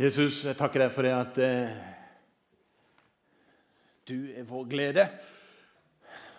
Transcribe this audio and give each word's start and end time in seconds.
Jesus, 0.00 0.46
jeg 0.46 0.56
takker 0.56 0.80
deg 0.80 0.92
for 0.94 1.04
det 1.04 1.10
at 1.12 1.38
eh, 1.44 1.72
du 4.08 4.30
er 4.32 4.46
vår 4.48 4.62
glede. 4.72 5.02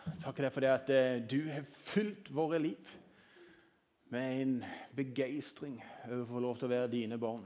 Jeg 0.08 0.16
takker 0.24 0.48
deg 0.48 0.56
for 0.56 0.66
det 0.66 0.72
at 0.74 0.90
eh, 0.90 1.20
du 1.22 1.44
har 1.46 1.68
fylt 1.70 2.32
våre 2.34 2.58
liv 2.64 2.90
med 4.16 4.40
en 4.40 4.56
begeistring 4.98 5.78
over 6.08 6.24
å 6.24 6.32
få 6.32 6.44
lov 6.48 6.58
til 6.58 6.72
å 6.72 6.74
være 6.74 6.90
dine 6.96 7.22
barn. 7.22 7.46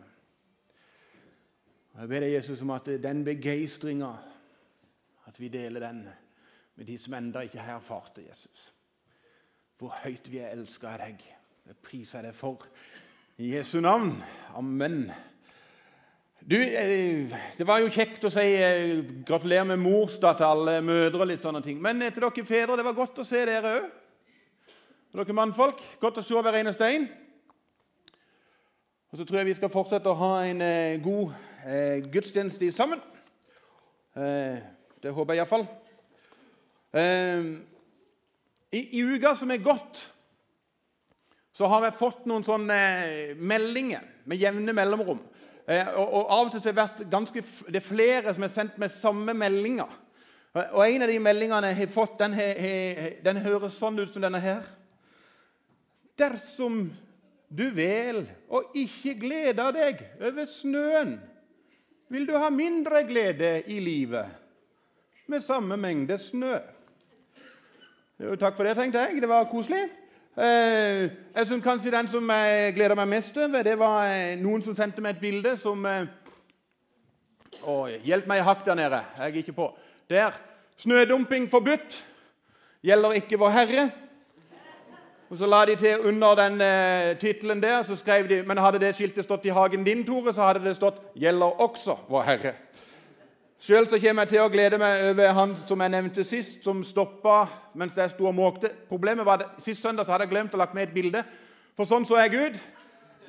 Jeg 1.98 2.14
ber 2.14 2.24
deg, 2.24 2.38
Jesus, 2.38 2.64
om 2.64 2.72
at 2.78 2.94
den 3.10 3.28
begeistringa, 3.28 4.16
at 5.28 5.44
vi 5.44 5.52
deler 5.52 5.84
den 5.90 6.02
med 6.80 6.92
de 6.94 6.96
som 6.96 7.20
enda 7.20 7.44
ikke 7.44 7.60
har 7.60 7.82
erfart 7.82 8.16
det, 8.22 8.30
Jesus. 8.30 8.70
Hvor 9.76 10.00
høyt 10.08 10.32
vi 10.32 10.40
er 10.40 10.56
elska 10.56 10.96
av 10.96 11.10
deg. 11.10 11.28
Jeg 11.68 11.82
priser 11.84 12.24
deg 12.24 12.40
for. 12.40 12.72
I 13.36 13.58
Jesu 13.58 13.82
navn. 13.84 14.22
Amen. 14.56 15.10
Du, 16.50 16.62
eh, 16.62 17.38
Det 17.58 17.66
var 17.66 17.80
jo 17.82 17.90
kjekt 17.90 18.26
å 18.28 18.30
si 18.30 18.44
eh, 18.54 19.00
gratulerer 19.26 19.66
med 19.66 19.80
morsdag 19.82 20.38
til 20.38 20.46
alle 20.46 20.82
mødre. 20.86 21.22
og 21.22 21.28
litt 21.28 21.42
sånne 21.42 21.64
ting. 21.64 21.82
Men 21.82 22.00
til 22.00 22.22
dere 22.22 22.46
fedre, 22.46 22.78
det 22.78 22.86
var 22.86 22.94
godt 22.94 23.18
å 23.18 23.26
se 23.26 23.46
dere 23.46 23.72
òg. 23.80 23.88
Dere 25.16 25.34
mannfolk, 25.34 25.82
godt 26.00 26.20
å 26.22 26.24
se 26.24 26.36
hver 26.36 26.60
eneste 26.60 26.86
en. 26.86 27.10
Og 29.12 29.18
så 29.18 29.26
tror 29.26 29.38
jeg 29.38 29.46
vi 29.46 29.58
skal 29.58 29.74
fortsette 29.74 30.06
å 30.06 30.20
ha 30.22 30.46
en 30.46 30.62
eh, 30.62 31.02
god 31.02 31.34
eh, 31.66 32.06
gudstjeneste 32.14 32.72
sammen. 32.72 33.02
Eh, 34.16 34.62
det 35.02 35.18
håper 35.18 35.34
jeg 35.34 35.42
iallfall. 35.42 35.66
Eh, 36.94 37.42
i, 38.70 39.00
I 39.00 39.02
uka 39.02 39.34
som 39.36 39.50
er 39.50 39.66
gått, 39.66 40.12
så 41.58 41.66
har 41.66 41.90
jeg 41.90 41.98
fått 41.98 42.28
noen 42.30 42.46
sånne 42.46 42.84
eh, 43.02 43.34
meldinger 43.34 44.06
med 44.30 44.38
jevne 44.38 44.78
mellomrom. 44.78 45.26
Eh, 45.66 45.88
og, 45.98 46.06
og, 46.06 46.26
Av 46.30 46.48
og 46.48 46.52
til 46.54 46.62
har 46.62 46.74
det 46.74 46.78
vært 46.78 47.06
ganske, 47.10 47.44
det 47.74 47.80
er 47.80 47.86
flere 47.86 48.34
som 48.34 48.46
har 48.46 48.54
sendt 48.54 48.76
meg 48.82 48.94
samme 48.94 49.34
meldinger. 49.38 50.02
Og 50.56 50.82
En 50.86 51.04
av 51.04 51.12
de 51.12 51.20
meldingene 51.20 51.72
jeg 51.74 51.82
har 51.82 51.92
fått, 51.92 52.20
den, 52.22 52.36
he, 52.38 53.16
den 53.26 53.42
høres 53.44 53.76
sånn 53.80 53.98
ut 54.00 54.14
som 54.14 54.24
denne 54.24 54.40
her. 54.40 54.64
Dersom 56.16 56.86
du 57.52 57.66
vel 57.76 58.24
og 58.48 58.76
ikke 58.78 59.18
gleder 59.20 59.74
deg 59.76 60.06
over 60.22 60.48
snøen, 60.48 61.18
vil 62.14 62.28
du 62.30 62.36
ha 62.38 62.52
mindre 62.54 63.02
glede 63.08 63.58
i 63.74 63.82
livet 63.84 64.30
med 65.28 65.44
samme 65.44 65.76
mengde 65.82 66.20
snø. 66.22 66.54
Jo, 68.22 68.36
takk 68.40 68.56
for 68.56 68.68
det, 68.68 68.78
tenkte 68.78 69.02
jeg. 69.02 69.20
Det 69.24 69.28
var 69.28 69.50
koselig. 69.50 69.90
Eh, 70.38 71.12
jeg 71.36 71.46
synes 71.46 71.64
kanskje 71.64 71.92
Den 71.92 72.08
som 72.08 72.30
jeg 72.30 72.74
gleder 72.76 72.96
meg 72.96 73.08
mest 73.08 73.38
over, 73.38 73.64
det 73.64 73.80
var 73.80 74.02
eh, 74.04 74.36
noen 74.36 74.62
som 74.62 74.76
sendte 74.76 75.00
meg 75.02 75.16
et 75.16 75.22
bilde 75.22 75.54
som 75.62 75.86
eh, 75.88 76.10
å, 77.64 77.86
Hjelp 78.04 78.28
meg 78.28 78.42
i 78.42 78.44
hakk 78.44 78.66
der 78.66 78.76
nede. 78.76 79.00
Jeg 79.16 79.32
er 79.32 79.38
ikke 79.40 79.56
på. 79.56 79.70
Der. 80.12 80.36
Snødumping 80.78 81.48
forbudt. 81.48 82.02
Gjelder 82.84 83.16
ikke 83.16 83.40
Vår 83.40 83.54
Herre. 83.56 83.86
Og 85.30 85.38
Så 85.40 85.48
la 85.48 85.64
de 85.66 85.78
til 85.80 86.04
under 86.04 86.36
den 86.36 86.60
eh, 86.62 87.16
tittelen 87.18 87.64
der, 87.64 87.84
så 87.84 87.96
skrev 87.96 88.28
de 88.30 88.44
Men 88.44 88.58
hadde 88.58 88.80
det 88.84 88.92
skiltet 88.96 89.24
stått 89.24 89.46
i 89.46 89.56
hagen 89.56 89.88
din, 89.88 90.04
Tore, 90.06 90.34
så 90.34 90.50
hadde 90.52 90.66
det 90.66 90.76
stått 90.76 91.00
'Gjelder 91.16 91.62
også 91.64 91.96
Vår 92.10 92.24
Herre'. 92.24 92.54
Sjøl 93.62 93.88
kommer 93.88 94.26
jeg 94.26 94.34
til 94.34 94.42
å 94.44 94.52
glede 94.52 94.78
meg 94.78 95.06
over 95.10 95.32
han 95.38 95.54
som 95.66 95.82
jeg 95.82 95.92
nevnte 95.94 96.24
sist, 96.28 96.60
som 96.64 96.84
stoppa 96.84 97.46
mens 97.74 97.96
jeg 97.96 98.12
sto 98.12 98.28
og 98.28 98.36
måkte. 98.36 98.70
Problemet 98.90 99.26
var 99.26 99.46
at 99.46 99.64
Sist 99.64 99.82
søndag 99.82 100.10
hadde 100.12 100.28
jeg 100.28 100.34
glemt 100.34 100.54
å 100.54 100.60
lage 100.60 100.76
med 100.76 100.90
et 100.90 100.96
bilde. 100.96 101.22
For 101.76 101.88
sånn 101.88 102.06
så 102.06 102.20
jeg 102.20 102.36
ut. 102.36 102.58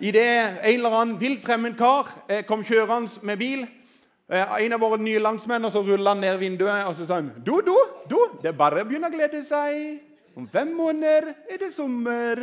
Idet 0.02 0.27
en 0.27 0.74
eller 0.74 0.96
annen 0.98 1.20
vilt 1.20 1.46
fremmed 1.46 1.77
kar 1.78 2.10
eh, 2.28 2.42
kom 2.44 2.64
kjørende 2.66 3.22
med 3.24 3.38
bil 3.41 3.62
eh, 3.64 4.50
En 4.66 4.74
av 4.77 4.83
våre 4.83 4.98
nye 5.00 5.22
landsmenn 5.22 5.64
og 5.64 5.72
så 5.72 5.80
rulla 5.86 6.12
han 6.12 6.20
ned 6.20 6.36
vinduet 6.42 6.84
og 6.84 6.92
så 6.98 7.06
sa 7.08 7.16
han, 7.22 7.30
du, 7.40 7.55
du, 7.64 7.72
du, 8.11 8.18
det 8.42 8.50
er 8.50 8.58
bare 8.58 8.83
å 8.83 8.88
begynne 8.88 9.08
å 9.08 9.14
glede 9.14 9.40
seg. 9.48 10.02
Om 10.36 10.51
fem 10.52 10.74
måneder 10.77 11.30
er 11.48 11.62
det 11.62 11.70
sommer. 11.72 12.42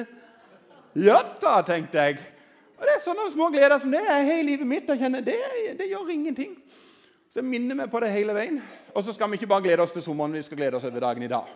Ja 0.98 1.20
da, 1.44 1.60
tenkte 1.68 2.08
jeg. 2.08 2.18
Og 2.80 2.88
Det 2.88 2.96
er 2.96 3.06
sånne 3.06 3.28
små 3.36 3.52
gleder 3.54 3.78
som 3.84 3.94
det 3.94 4.02
er 4.02 4.26
hele 4.32 4.48
livet 4.50 4.68
mitt. 4.72 4.90
Jeg 4.90 5.04
kjenner, 5.04 5.22
det, 5.22 5.38
det 5.78 5.92
gjør 5.92 6.10
ingenting. 6.16 6.58
Så 7.34 7.42
jeg 7.42 7.50
minner 7.50 7.74
meg 7.74 7.90
på 7.90 7.98
det 8.04 8.12
hele 8.14 8.34
veien. 8.38 8.60
Og 8.94 9.02
så 9.02 9.14
skal 9.16 9.32
vi 9.32 9.40
ikke 9.40 9.48
bare 9.50 9.66
glede 9.66 9.82
oss 9.82 9.94
til 9.96 10.04
sommeren, 10.06 10.36
vi 10.38 10.44
skal 10.46 10.60
glede 10.60 10.78
oss 10.78 10.84
over 10.86 11.02
dagen 11.02 11.24
i 11.26 11.32
dag. 11.32 11.48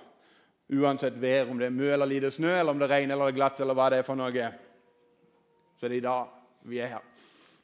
Uansett 0.74 1.20
vær, 1.22 1.52
om 1.52 1.60
det 1.62 1.68
er 1.68 1.76
mye 1.76 1.92
eller 1.94 2.10
lite 2.10 2.32
snø, 2.34 2.50
eller 2.50 2.74
om 2.74 2.82
det 2.82 2.90
regner 2.90 3.14
eller 3.14 3.36
glatt, 3.36 3.62
eller 3.62 3.78
hva 3.78 3.92
det 3.94 4.00
er 4.02 4.08
for 4.08 4.18
noe. 4.18 4.48
Så 5.78 5.86
det 5.86 6.00
er 6.00 6.00
i 6.00 6.08
dag 6.08 6.34
vi 6.66 6.82
er 6.82 6.96
her. 6.96 7.06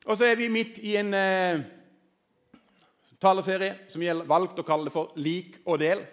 Og 0.05 0.13
så 0.19 0.29
er 0.29 0.37
vi 0.37 0.51
midt 0.53 0.77
i 0.85 0.93
en 1.01 1.09
eh, 1.17 1.65
taleserie 3.17 3.89
som 3.89 4.05
vi 4.05 4.13
har 4.13 4.21
valgt 4.29 4.61
å 4.61 4.67
kalle 4.67 4.91
det 4.91 4.93
for 4.93 5.17
Lik 5.17 5.63
og 5.65 5.81
del. 5.81 6.05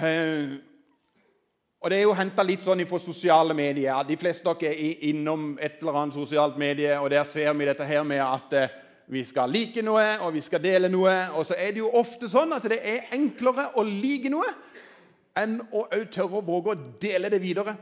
Eh, 0.00 0.58
og 1.80 1.90
Det 1.92 1.98
er 1.98 2.06
jo 2.08 2.16
henta 2.16 2.40
litt 2.40 2.64
sånn 2.64 2.88
fra 2.88 3.04
sosiale 3.04 3.52
medier. 3.52 4.00
De 4.08 4.16
fleste 4.16 4.48
av 4.48 4.56
dere 4.56 4.80
er 4.80 5.10
innom 5.12 5.58
et 5.60 5.82
eller 5.82 6.06
annet 6.06 6.16
sosialt 6.16 6.56
medie, 6.56 6.96
og 6.96 7.12
der 7.12 7.28
ser 7.28 7.52
vi 7.52 7.68
dette 7.68 7.84
her 7.84 8.00
med 8.00 8.24
at 8.24 8.56
eh, 8.56 8.79
vi 9.10 9.24
skal 9.26 9.50
like 9.50 9.82
noe, 9.82 10.04
og 10.22 10.34
vi 10.36 10.42
skal 10.44 10.62
dele 10.62 10.90
noe. 10.92 11.14
Og 11.34 11.48
så 11.48 11.56
er 11.58 11.74
det 11.74 11.82
jo 11.82 11.90
ofte 11.98 12.28
sånn 12.30 12.54
at 12.54 12.68
det 12.70 12.78
er 12.78 13.08
enklere 13.16 13.72
å 13.74 13.84
like 13.86 14.30
noe 14.30 14.46
enn 15.40 15.58
å 15.74 15.86
tørre 16.12 16.38
å 16.38 16.46
våge 16.46 16.74
å 16.74 16.92
dele 17.02 17.30
det 17.32 17.40
videre. 17.42 17.74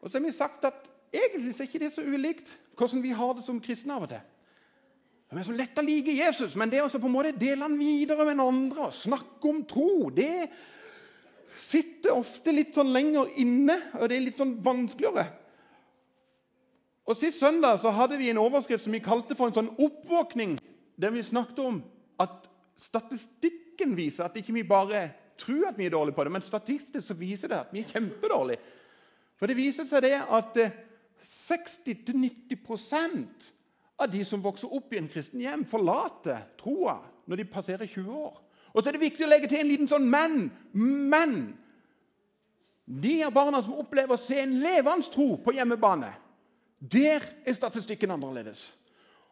Og 0.00 0.08
så 0.08 0.18
har 0.18 0.26
vi 0.26 0.34
sagt 0.34 0.66
at 0.66 0.88
egentlig 1.12 1.54
er 1.54 1.68
ikke 1.68 1.82
det 1.82 1.92
så 1.94 2.02
ulikt 2.02 2.50
hvordan 2.78 3.02
vi 3.04 3.14
har 3.14 3.34
det 3.36 3.44
som 3.46 3.60
kristne 3.62 3.94
av 3.94 4.06
og 4.06 4.12
til. 4.12 4.22
Det 5.30 5.38
er 5.38 5.46
så 5.46 5.54
lett 5.54 5.78
å 5.78 5.86
like 5.86 6.14
Jesus, 6.16 6.56
men 6.58 6.70
det 6.72 6.80
å 6.82 6.88
dele 7.38 7.62
han 7.62 7.78
videre 7.78 8.24
med 8.26 8.40
andre 8.42 8.88
og 8.88 8.96
snakke 8.96 9.46
om 9.46 9.60
tro, 9.68 10.10
det 10.10 10.48
sitter 11.60 12.16
ofte 12.16 12.50
litt 12.54 12.74
sånn 12.74 12.90
lenger 12.90 13.30
inne, 13.38 13.76
og 14.00 14.08
det 14.10 14.16
er 14.16 14.24
litt 14.24 14.40
sånn 14.40 14.56
vanskeligere. 14.64 15.28
Og 17.10 17.16
Sist 17.18 17.40
søndag 17.42 17.80
så 17.82 17.90
hadde 17.90 18.18
vi 18.20 18.28
en 18.30 18.38
overskrift 18.38 18.84
som 18.84 18.94
vi 18.94 19.02
kalte 19.02 19.34
for 19.34 19.50
en 19.50 19.56
sånn 19.56 19.72
oppvåkning, 19.82 20.52
der 20.94 21.10
vi 21.10 21.24
snakket 21.26 21.58
om 21.64 21.80
at 22.22 22.44
statistikken 22.78 23.96
viser 23.98 24.28
at 24.28 24.36
ikke 24.38 24.54
vi 24.54 24.62
bare 24.68 25.08
tror 25.40 25.72
at 25.72 25.78
vi 25.78 25.88
er 25.88 25.94
dårlige 25.96 26.14
på 26.14 26.24
det, 26.24 26.32
men 26.36 26.44
statistisk 26.44 27.02
så 27.08 27.16
viser 27.18 27.50
det 27.50 27.58
at 27.64 27.72
vi 27.74 27.82
er 27.82 27.90
kjempedårlige. 27.90 28.62
For 29.40 29.50
det 29.50 29.58
viser 29.58 29.88
seg 29.90 30.04
det 30.06 30.20
at 30.22 30.60
60-90 31.26 32.54
eh, 33.00 33.50
av 33.98 34.12
de 34.14 34.22
som 34.24 34.44
vokser 34.44 34.70
opp 34.70 34.94
i 34.94 35.02
en 35.02 35.10
kristen 35.10 35.42
hjem, 35.42 35.66
forlater 35.66 36.46
troa 36.60 37.00
når 37.26 37.42
de 37.42 37.50
passerer 37.50 37.90
20 37.90 38.22
år. 38.22 38.38
Og 38.70 38.78
så 38.78 38.86
er 38.86 38.94
det 38.94 39.06
viktig 39.08 39.26
å 39.26 39.32
legge 39.34 39.50
til 39.50 39.64
en 39.64 39.72
liten 39.72 39.90
sånn 39.90 40.06
men. 40.06 40.44
Men 40.70 41.38
de 42.86 43.18
er 43.24 43.34
barna 43.34 43.64
som 43.66 43.82
opplever 43.82 44.14
å 44.14 44.20
se 44.20 44.38
en 44.44 44.60
levende 44.62 45.10
tro 45.10 45.32
på 45.42 45.58
hjemmebane, 45.58 46.14
der 46.80 47.20
er 47.46 47.52
statistikken 47.52 48.10
annerledes. 48.10 48.74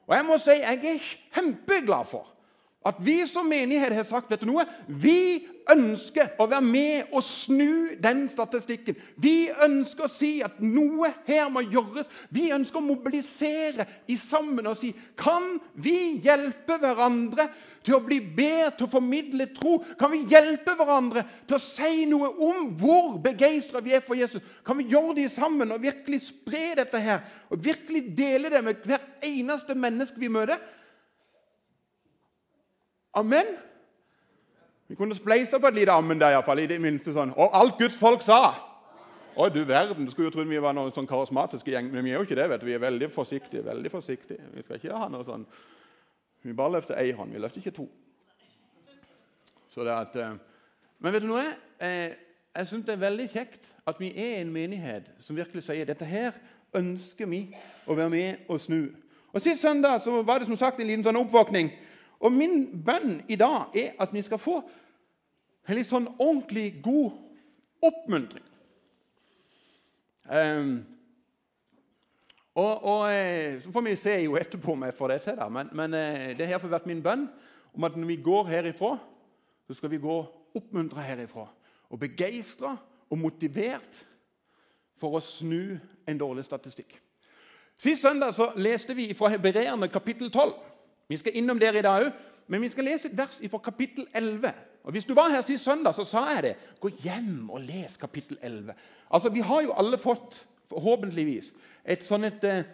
Og 0.07 0.17
jeg 0.17 0.25
må 0.25 0.39
si 0.39 0.51
jeg 0.51 0.81
er 0.85 0.99
kjempeglad 1.35 2.05
for 2.05 2.38
at 2.87 2.99
vi 3.03 3.27
som 3.27 3.49
menighet 3.51 3.93
har 3.93 4.07
sagt 4.07 4.31
vet 4.31 4.45
du 4.45 4.53
noe, 4.53 4.63
vi 4.87 5.47
ønsker 5.69 6.37
å 6.41 6.47
være 6.49 6.65
med 6.65 7.11
og 7.13 7.25
snu 7.27 7.97
den 8.01 8.23
statistikken. 8.31 8.97
Vi 9.19 9.51
ønsker 9.65 10.07
å 10.07 10.13
si 10.13 10.39
at 10.47 10.61
noe 10.63 11.11
her 11.27 11.51
må 11.53 11.65
gjøres. 11.67 12.07
Vi 12.33 12.49
ønsker 12.55 12.81
å 12.81 12.87
mobilisere 12.87 13.85
i 14.09 14.17
sammen 14.17 14.71
og 14.71 14.79
si 14.79 14.93
kan 15.19 15.59
vi 15.75 16.21
hjelpe 16.25 16.79
hverandre 16.81 17.49
til 17.85 17.99
å 17.99 18.03
bli 18.05 18.21
bedre, 18.23 18.73
til 18.77 18.87
å 18.87 18.93
formidle 18.93 19.49
tro? 19.57 19.79
Kan 19.99 20.13
vi 20.15 20.25
hjelpe 20.31 20.75
hverandre 20.79 21.27
til 21.49 21.59
å 21.59 21.63
si 21.63 22.07
noe 22.11 22.31
om 22.47 22.73
hvor 22.79 23.19
begeistra 23.25 23.83
vi 23.85 23.95
er 23.99 24.07
for 24.07 24.19
Jesus? 24.19 24.45
Kan 24.67 24.81
vi 24.81 24.89
gjøre 24.93 25.19
det 25.19 25.29
sammen 25.35 25.75
og 25.75 25.83
virkelig 25.83 26.29
spre 26.31 26.75
dette 26.79 27.03
her? 27.03 27.23
Og 27.51 27.61
virkelig 27.65 28.07
dele 28.17 28.55
det 28.55 28.65
med 28.65 28.83
hvert 28.87 29.25
eneste 29.27 29.77
menneske 29.79 30.21
vi 30.21 30.31
møter? 30.33 30.61
Amen? 33.15 33.57
Vi 34.89 34.97
kunne 34.97 35.15
spleisa 35.15 35.59
på 35.59 35.69
et 35.69 35.75
lite 35.75 35.93
ammen 35.93 36.21
der, 36.21 36.33
iallfall. 36.37 36.59
I 36.59 36.67
det 36.67 36.81
minste 36.81 37.13
sånn. 37.13 37.35
Og 37.37 37.55
alt 37.57 37.79
Guds 37.79 37.97
folk 37.99 38.23
sa. 38.25 38.55
Å, 39.39 39.49
du 39.53 39.61
verden, 39.65 40.05
Du 40.05 40.11
skulle 40.11 40.29
jo 40.29 40.35
trodd 40.35 40.49
vi 40.49 40.61
var 40.61 40.75
noen 40.75 40.93
sånn 40.93 41.07
karismatiske 41.07 41.71
gjeng, 41.71 41.91
men 41.93 42.05
vi 42.05 42.11
er 42.11 42.19
jo 42.19 42.27
ikke 42.27 42.39
det. 42.39 42.49
vet 42.51 42.61
du. 42.61 42.67
Vi 42.67 42.77
er 42.77 42.87
veldig 42.87 43.11
forsiktige. 43.13 43.65
veldig 43.65 43.91
forsiktige. 43.91 44.49
Vi 44.55 44.63
skal 44.63 44.81
ikke 44.81 44.97
ha 44.97 45.09
noe 45.13 45.25
sånn 45.25 45.45
vi 46.43 46.53
bare 46.53 46.73
løfter 46.73 46.95
én 46.95 47.17
hånd, 47.17 47.33
vi 47.33 47.41
løfter 47.43 47.61
ikke 47.61 47.77
to. 47.77 47.89
Så 49.75 49.85
det 49.85 49.93
At, 49.93 50.17
eh, 50.17 50.37
men 50.99 51.13
vet 51.13 51.23
du 51.23 51.27
noe? 51.27 51.45
Eh, 51.81 52.15
jeg 52.57 52.67
syns 52.67 52.87
det 52.87 52.93
er 52.93 52.97
veldig 53.11 53.29
kjekt 53.31 53.73
at 53.87 54.01
vi 54.01 54.13
er 54.17 54.41
en 54.41 54.53
menighet 54.53 55.11
som 55.21 55.37
virkelig 55.37 55.63
sier 55.63 55.85
dette 55.85 56.05
her 56.05 56.33
ønsker 56.75 57.27
vi 57.27 57.55
å 57.87 57.95
være 57.95 58.11
med 58.11 58.37
og 58.49 58.61
snu. 58.61 58.95
Og 59.33 59.43
Sist 59.43 59.63
søndag 59.63 60.01
så 60.01 60.23
var 60.23 60.39
det 60.39 60.47
som 60.47 60.57
sagt 60.57 60.81
en 60.81 60.87
liten 60.87 61.05
sånn 61.05 61.17
oppvåkning. 61.17 61.71
Og 62.21 62.33
Min 62.35 62.83
bønn 62.85 63.23
i 63.29 63.37
dag 63.39 63.75
er 63.77 63.97
at 64.01 64.13
vi 64.13 64.23
skal 64.23 64.41
få 64.43 64.59
en 65.69 65.77
litt 65.77 65.91
sånn 65.91 66.09
ordentlig 66.19 66.81
god 66.83 67.13
oppmuntring. 67.85 68.45
Um, 70.29 70.79
Og, 72.59 72.85
og 72.85 73.15
eh, 73.15 73.63
Så 73.63 73.73
får 73.73 73.85
vi 73.87 73.97
se 73.97 74.17
jo 74.25 74.37
etterpå 74.39 74.75
om 74.75 74.83
jeg 74.83 74.97
får 74.99 75.13
det 75.13 75.21
til. 75.23 75.37
da. 75.39 75.49
Men, 75.49 75.71
men 75.73 75.95
eh, 75.95 76.35
det 76.39 76.49
har 76.51 76.63
vært 76.65 76.89
min 76.91 77.03
bønn 77.03 77.29
om 77.75 77.87
at 77.87 77.97
når 77.97 78.11
vi 78.11 78.23
går 78.23 78.49
herifra, 78.51 78.97
så 79.67 79.75
skal 79.75 79.93
vi 79.93 80.03
gå 80.03 80.17
oppmuntra 80.59 81.05
herifra. 81.07 81.47
Og 81.91 82.01
begeistra 82.01 82.75
og 83.09 83.19
motivert 83.19 84.01
for 84.99 85.15
å 85.15 85.23
snu 85.23 85.79
en 86.09 86.19
dårlig 86.19 86.45
statistikk. 86.49 86.97
Sist 87.79 88.03
søndag 88.03 88.35
så 88.35 88.51
leste 88.59 88.97
vi 88.99 89.13
fra 89.15 89.31
Hebreerne 89.31 89.87
kapittel 89.89 90.33
12. 90.33 90.57
Vi 91.09 91.17
skal 91.17 91.37
innom 91.37 91.59
der 91.59 91.77
i 91.77 91.83
dag 91.83 92.07
òg, 92.07 92.13
men 92.49 92.63
vi 92.63 92.69
skal 92.73 92.85
lese 92.89 93.09
et 93.09 93.17
vers 93.17 93.41
fra 93.51 93.61
kapittel 93.65 94.07
11. 94.15 94.53
Og 94.85 94.93
Hvis 94.93 95.05
du 95.05 95.15
var 95.15 95.31
her 95.31 95.43
sist 95.43 95.65
søndag, 95.65 95.95
så 95.95 96.05
sa 96.05 96.25
jeg 96.35 96.43
det. 96.43 96.55
Gå 96.81 96.89
hjem 97.05 97.51
og 97.51 97.61
les 97.61 97.97
kapittel 97.97 98.39
11. 98.43 98.75
Altså, 99.11 99.29
Vi 99.29 99.41
har 99.41 99.63
jo 99.63 99.73
alle 99.73 99.99
fått, 99.99 100.47
forhåpentligvis, 100.69 101.53
et, 101.85 102.05
sånn 102.05 102.25
et, 102.25 102.45
eh, 102.45 102.65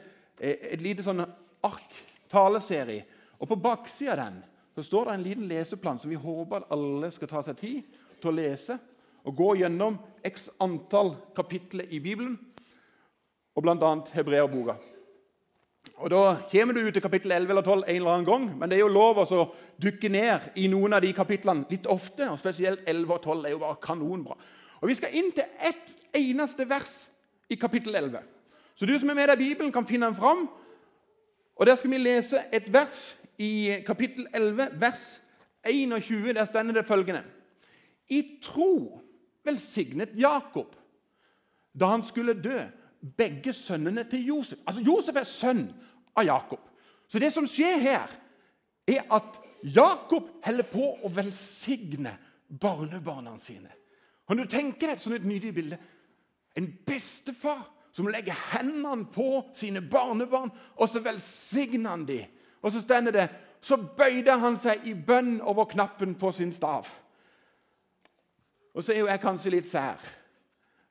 et 0.40 0.80
lite 0.82 1.02
sånn 1.02 1.24
ark, 1.62 1.94
taleserie. 2.30 3.04
Og 3.38 3.48
på 3.48 3.56
baksida 3.56 4.12
av 4.12 4.18
den 4.18 4.42
så 4.74 4.82
står 4.82 5.04
det 5.04 5.14
en 5.14 5.22
liten 5.22 5.48
leseplan 5.48 6.00
som 6.00 6.10
vi 6.10 6.16
håper 6.16 6.56
at 6.56 6.72
alle 6.74 7.10
skal 7.10 7.28
ta 7.28 7.42
seg 7.42 7.56
tid 7.56 7.98
til 8.20 8.30
å 8.30 8.34
lese. 8.34 8.78
Og 9.24 9.36
gå 9.36 9.54
gjennom 9.56 9.98
x 10.24 10.50
antall 10.60 11.14
kapitler 11.36 11.86
i 11.90 12.00
Bibelen, 12.00 12.38
og 13.54 13.62
bl.a. 13.62 13.94
Hebreerboka. 14.12 14.74
Og 15.96 16.10
Da 16.10 16.36
kommer 16.50 16.74
du 16.74 16.80
ut 16.80 16.92
til 16.92 17.02
kapittel 17.02 17.32
11 17.32 17.50
eller 17.50 17.62
12 17.62 17.84
en 17.88 17.96
eller 17.96 18.10
annen 18.10 18.26
gang, 18.26 18.58
men 18.58 18.70
det 18.70 18.76
er 18.76 18.80
jo 18.80 18.88
lov 18.88 19.20
å 19.22 19.44
dukke 19.80 20.08
ned 20.08 20.50
i 20.56 20.66
noen 20.68 20.92
av 20.92 21.02
de 21.02 21.12
kapitlene 21.12 21.66
litt 21.70 21.86
ofte. 21.86 22.26
og 22.30 22.38
Spesielt 22.38 22.82
11 22.86 23.14
og 23.14 23.22
12 23.22 23.46
er 23.46 23.50
jo 23.50 23.58
bare 23.58 23.80
kanonbra. 23.82 24.34
Og 24.80 24.88
Vi 24.88 24.94
skal 24.94 25.14
inn 25.14 25.30
til 25.32 25.44
ett 25.60 25.94
eneste 26.14 26.68
vers 26.68 27.08
i 27.48 27.56
kapittel 27.56 27.94
11. 27.94 28.18
Så 28.74 28.86
du 28.86 28.98
som 28.98 29.10
er 29.10 29.14
med 29.14 29.28
deg 29.28 29.38
Bibelen, 29.38 29.72
kan 29.72 29.86
finne 29.86 30.06
den 30.06 30.18
fram. 30.18 30.48
Og 31.56 31.66
Der 31.66 31.76
skal 31.76 31.90
vi 31.90 31.98
lese 31.98 32.42
et 32.52 32.72
vers 32.72 33.16
i 33.38 33.82
kapittel 33.86 34.26
11, 34.34 34.68
vers 34.80 35.20
21. 35.64 36.34
Der 36.34 36.46
stender 36.46 36.74
det 36.74 36.86
følgende 36.86 37.22
I 38.08 38.38
tro 38.42 39.00
velsignet 39.44 40.10
Jakob 40.16 40.74
da 41.80 41.86
han 41.90 42.04
skulle 42.06 42.36
dø 42.38 42.58
begge 43.16 43.52
sønnene 43.52 44.04
til 44.08 44.26
Josef. 44.26 44.58
Altså, 44.66 44.82
Josef 44.82 45.16
er 45.20 45.28
sønn 45.28 45.64
av 46.16 46.24
Jakob. 46.24 46.60
Så 47.08 47.20
det 47.20 47.32
som 47.34 47.46
skjer 47.48 47.82
her, 47.82 48.14
er 48.88 49.04
at 49.12 49.40
Jakob 49.64 50.28
holder 50.44 50.68
på 50.68 50.88
å 51.04 51.10
velsigne 51.12 52.14
barnebarna 52.48 53.36
sine. 53.40 53.70
Kan 54.28 54.40
du 54.40 54.48
tenke 54.48 54.86
deg 54.86 54.96
et 54.96 55.04
sånt 55.04 55.24
nydelig 55.24 55.54
bilde? 55.56 55.78
En 56.56 56.68
bestefar 56.86 57.62
som 57.94 58.08
legger 58.10 58.36
hendene 58.50 59.06
på 59.12 59.44
sine 59.56 59.80
barnebarn, 59.80 60.52
og 60.76 60.90
så 60.90 61.02
velsigner 61.04 61.94
han 61.94 62.06
dem. 62.08 62.30
Og 62.64 62.72
så 62.72 62.82
stender 62.82 63.14
det 63.14 63.28
så 63.64 63.78
bøyde 63.80 64.34
han 64.40 64.58
seg 64.60 64.84
i 64.84 64.92
bønn 64.92 65.38
over 65.40 65.64
knappen 65.70 66.12
på 66.20 66.32
sin 66.36 66.52
stav. 66.52 66.90
Og 68.74 68.84
så 68.84 68.92
er 68.92 69.00
jo 69.00 69.08
jeg 69.08 69.22
kanskje 69.22 69.52
litt 69.54 69.70
sær 69.70 70.02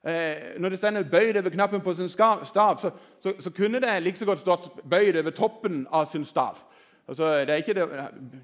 eh, 0.03 0.59
når 0.59 0.69
det 0.69 0.77
stender 0.77 1.03
'bøyd 1.03 1.37
over 1.37 1.49
knappen 1.49 1.81
på 1.81 1.93
sin 1.95 2.09
stav', 2.09 2.45
så, 2.45 2.91
så, 3.23 3.33
så 3.39 3.49
kunne 3.49 3.79
det 3.79 4.03
like 4.03 4.17
så 4.17 4.25
godt 4.25 4.39
stått 4.39 4.69
'bøyd 4.83 5.19
over 5.19 5.31
toppen 5.31 5.87
av 5.91 6.05
sin 6.11 6.25
stav'. 6.25 6.63
Altså, 7.07 7.45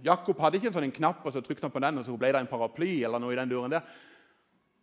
Jakob 0.04 0.40
hadde 0.40 0.58
ikke 0.58 0.68
en 0.68 0.74
sånn 0.74 0.92
knapp, 0.92 1.26
og 1.26 1.34
så 1.34 1.42
trykte 1.42 1.64
han 1.64 1.72
på 1.72 1.80
den, 1.80 1.98
og 1.98 2.06
så 2.06 2.18
ble 2.18 2.32
det 2.34 2.42
en 2.42 2.48
paraply. 2.48 3.04
eller 3.04 3.20
noe 3.20 3.34
i 3.34 3.36
den 3.36 3.50
duren 3.50 3.72
der. 3.72 3.82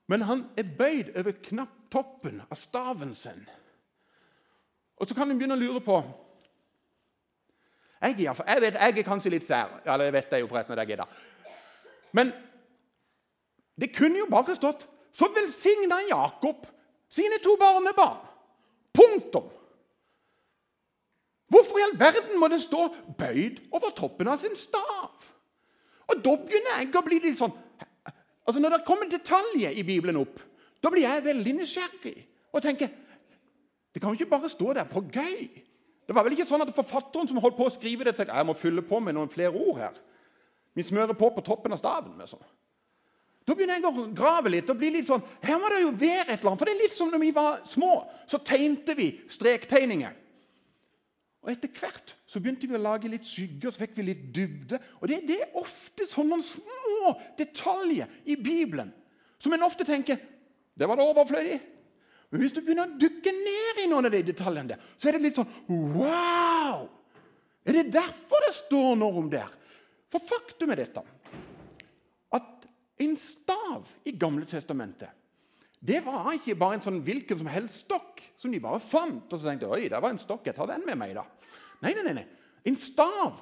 Men 0.08 0.23
han 0.23 0.46
er 0.56 0.64
bøyd 0.78 1.12
over 1.19 1.32
knapp, 1.43 1.73
av 1.94 2.56
staven 2.56 3.14
sin. 3.14 3.46
Og 4.96 5.08
så 5.08 5.14
kan 5.14 5.31
en 5.31 5.38
begynne 5.38 5.56
å 5.56 5.61
lure 5.61 5.81
på 5.81 6.02
Jeg, 8.02 8.19
jeg, 8.19 8.61
vet, 8.61 8.75
jeg 8.75 8.99
er 8.99 9.02
kanskje 9.02 9.31
litt 9.32 9.46
sær. 9.46 9.81
Eller 9.84 10.05
jeg 10.05 10.12
vet 10.12 10.31
det 10.31 10.40
jo 10.40 10.49
forresten 10.50 10.78
at 10.78 10.90
er. 10.90 11.05
Men 12.12 12.32
det 13.81 13.94
kunne 13.96 14.19
jo 14.19 14.26
bare 14.31 14.56
stått 14.56 14.84
så 15.16 15.28
velsigna 15.32 16.02
Jakob 16.10 16.66
sine 17.08 17.38
to 17.42 17.56
barnebarn. 17.60 18.18
Punktum. 18.92 19.48
Hvorfor 21.48 21.78
i 21.78 21.84
all 21.86 21.98
verden 22.00 22.40
må 22.40 22.48
det 22.48 22.62
stå 22.64 22.88
'bøyd 23.18 23.60
over 23.72 23.92
toppen 23.96 24.28
av 24.28 24.38
sin 24.38 24.56
stav'? 24.56 25.30
Og 26.08 26.24
Da 26.24 26.36
begynner 26.36 26.80
jeg 26.80 26.94
å 26.94 27.04
bli 27.06 27.18
litt 27.18 27.38
sånn 27.38 27.54
Altså 28.46 28.60
Når 28.60 28.70
det 28.70 28.86
kommer 28.86 29.08
detaljer 29.10 29.70
i 29.74 29.82
Bibelen 29.82 30.16
opp, 30.16 30.40
da 30.82 30.90
blir 30.90 31.02
jeg 31.02 31.24
veldig 31.24 31.54
nysgjerrig 31.54 32.26
og 32.52 32.62
tenker 32.62 32.88
Det 33.94 34.02
kan 34.02 34.10
jo 34.10 34.14
ikke 34.14 34.30
bare 34.30 34.48
stå 34.48 34.72
der 34.72 34.84
for 34.84 35.00
gøy. 35.00 35.48
Det 36.06 36.14
var 36.14 36.22
vel 36.22 36.36
ikke 36.36 36.46
sånn 36.46 36.62
at 36.62 36.74
forfatteren 36.74 37.28
som 37.28 37.38
holdt 37.40 37.56
på 37.56 37.66
å 37.66 37.72
skrive 37.72 38.04
det, 38.04 38.14
tenkte 38.14 38.36
jeg 38.36 38.46
må 38.46 38.54
fylle 38.54 38.82
på 38.82 39.00
med 39.00 39.16
noen 39.16 39.30
flere 39.32 39.56
ord 39.56 39.78
her. 39.78 39.94
Vi 40.74 40.84
smører 40.84 41.16
på 41.16 41.30
på 41.32 41.40
toppen 41.40 41.72
av 41.72 41.78
staven. 41.78 42.20
sånn. 42.28 42.44
Da 43.46 43.54
begynner 43.54 43.78
jeg 43.78 43.87
å 43.87 44.08
grave 44.10 44.50
litt 44.50 44.70
og 44.72 44.78
bli 44.81 44.90
litt 44.96 45.06
sånn 45.06 45.22
Her 45.44 45.60
må 45.62 45.70
det 45.70 45.84
jo 45.84 45.93
være 45.94 46.32
et 46.32 46.40
eller 46.40 46.50
annet. 46.50 46.60
For 46.60 46.66
det 46.66 46.75
er 46.75 46.82
litt 46.82 46.96
som 46.96 47.12
når 47.12 47.22
vi 47.22 47.32
var 47.37 47.60
små, 47.70 47.90
så 48.26 48.40
tegnte 48.43 48.96
vi 48.98 49.12
strektegninger. 49.31 50.16
Og 51.46 51.52
Etter 51.52 51.70
hvert 51.78 52.16
så 52.26 52.43
begynte 52.43 52.66
vi 52.66 52.75
å 52.75 52.82
lage 52.82 53.10
litt 53.10 53.26
skygger, 53.28 53.70
så 53.70 53.84
fikk 53.84 53.94
vi 54.00 54.08
litt 54.08 54.25
dybde. 54.34 54.81
Og 54.98 55.06
Det, 55.06 55.20
det 55.28 55.38
er 55.44 55.60
ofte 55.62 56.08
sånne 56.10 56.40
små 56.43 57.12
detaljer 57.38 58.10
i 58.26 58.34
Bibelen 58.34 58.90
som 59.38 59.54
en 59.54 59.66
ofte 59.66 59.87
tenker 59.87 60.19
det 60.76 60.88
var 60.88 60.99
det 60.99 61.06
overflødig. 61.06 61.60
Men 62.28 62.42
hvis 62.42 62.52
du 62.52 62.58
begynner 62.60 62.90
å 62.90 62.99
dykke 62.99 63.32
ned 63.32 63.78
i 63.84 63.87
noen 63.88 64.08
av 64.08 64.12
de 64.12 64.25
detaljene, 64.26 64.75
der, 64.75 64.88
så 64.99 65.08
er 65.08 65.16
det 65.16 65.28
litt 65.28 65.38
sånn 65.38 65.52
Wow! 65.70 66.88
Er 67.66 67.78
det 67.78 67.92
derfor 67.94 68.42
det 68.44 68.56
står 68.58 68.99
noe 68.99 69.22
om 69.22 69.31
der? 69.31 69.49
For 70.12 70.22
faktum 70.22 70.75
er 70.75 70.82
dette 70.82 71.02
en 73.02 73.16
stav 73.20 73.90
i 74.08 74.14
Gamle 74.16 74.48
testamentet 74.48 75.12
det 75.87 76.00
var 76.02 76.32
ikke 76.34 76.56
bare 76.58 76.78
en 76.78 76.84
sånn 76.84 77.02
hvilken 77.04 77.38
som 77.43 77.50
helst 77.50 77.84
stokk 77.84 78.22
som 78.40 78.52
de 78.52 78.60
bare 78.62 78.81
fant. 78.82 79.26
og 79.31 79.38
så 79.38 79.44
tenkte 79.44 79.69
oi, 79.70 79.88
der 79.93 80.02
var 80.02 80.14
en 80.14 80.20
stokk, 80.20 80.46
jeg 80.48 80.56
tar 80.56 80.70
den 80.70 80.87
med 80.87 80.98
meg 80.98 81.12
da. 81.16 81.26
Nei, 81.84 81.93
nei, 81.94 82.14
nei. 82.16 82.25
En 82.66 82.78
stav 82.81 83.37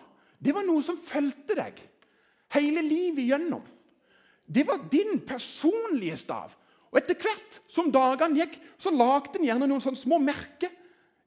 det 0.44 0.52
var 0.52 0.66
noe 0.66 0.82
som 0.84 0.98
fulgte 1.00 1.56
deg 1.56 1.78
hele 2.52 2.82
livet 2.84 3.30
gjennom. 3.30 3.62
Det 4.44 4.66
var 4.68 4.82
din 4.92 5.22
personlige 5.24 6.18
stav. 6.20 6.52
Og 6.92 7.00
Etter 7.00 7.16
hvert 7.16 7.60
som 7.72 7.88
dagene 7.94 8.42
gikk, 8.42 8.58
så 8.76 8.92
lagde 8.92 9.38
en 9.38 9.46
gjerne 9.46 9.68
noen 9.70 9.82
sånne 9.82 9.98
små 9.98 10.18
merker 10.20 10.74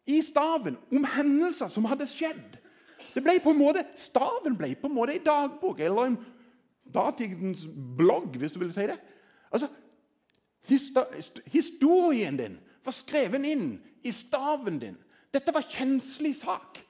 i 0.07 0.21
staven 0.23 0.77
om 0.93 1.07
hendelser 1.17 1.71
som 1.73 1.87
hadde 1.89 2.07
skjedd. 2.07 2.59
Det 3.15 3.23
ble 3.25 3.39
på 3.41 3.51
en 3.55 3.59
måte, 3.59 3.81
Staven 3.97 4.53
ble 4.59 4.75
på 4.77 4.85
en 4.87 4.93
måte 4.93 5.15
en 5.17 5.25
dagbok 5.25 5.81
eller 5.81 6.11
en 6.11 6.19
datidens 6.93 7.65
blogg, 7.97 8.37
hvis 8.37 8.51
du 8.55 8.59
vil 8.59 8.73
si 8.73 8.87
det. 8.89 8.97
Altså, 9.51 9.69
Historien 11.51 12.35
din 12.37 12.57
var 12.83 12.91
skrevet 12.95 13.45
inn 13.47 13.77
i 14.03 14.11
staven 14.11 14.79
din. 14.81 14.97
Dette 15.31 15.53
var 15.55 15.63
kjenslig 15.63 16.33
sak. 16.35 16.81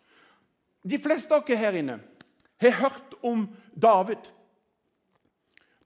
De 0.81 0.97
fleste 1.01 1.35
av 1.35 1.45
dere 1.45 1.59
her 1.61 1.77
inne 1.77 1.99
har 2.61 2.73
hørt 2.79 3.13
om 3.21 3.45
David. 3.77 4.25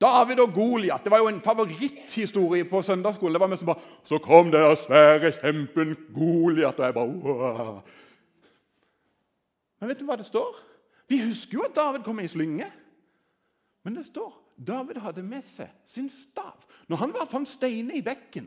David 0.02 0.40
og 0.42 0.54
Goliat 0.56 1.06
var 1.10 1.22
jo 1.22 1.28
en 1.30 1.42
favoritthistorie 1.44 2.64
på 2.66 2.80
søndagsskolen. 2.82 3.36
Det 3.36 3.40
var 3.40 3.52
mest 3.52 3.66
bare, 3.66 3.80
Så 4.04 4.18
kom 4.18 4.50
den 4.50 4.76
svære 4.76 5.32
kjempen 5.36 5.96
Goliat, 6.14 6.78
og 6.80 6.86
jeg 6.86 6.94
bare 6.94 7.06
Wah. 7.06 7.82
Men 9.80 9.88
vet 9.88 10.00
du 10.00 10.06
hva 10.06 10.16
det 10.16 10.26
står? 10.26 10.56
Vi 11.08 11.20
husker 11.22 11.58
jo 11.58 11.64
at 11.66 11.76
David 11.76 12.04
kom 12.06 12.20
i 12.20 12.28
slynge. 12.28 12.66
Men 13.82 13.98
det 13.98 14.06
står 14.08 14.32
David 14.56 15.00
hadde 15.02 15.24
med 15.26 15.44
seg 15.46 15.70
sin 15.88 16.10
stav. 16.12 16.60
Når 16.90 17.00
han 17.00 17.14
var 17.14 17.30
fant 17.30 17.48
steiner 17.48 17.96
i 17.98 18.04
bekken, 18.04 18.46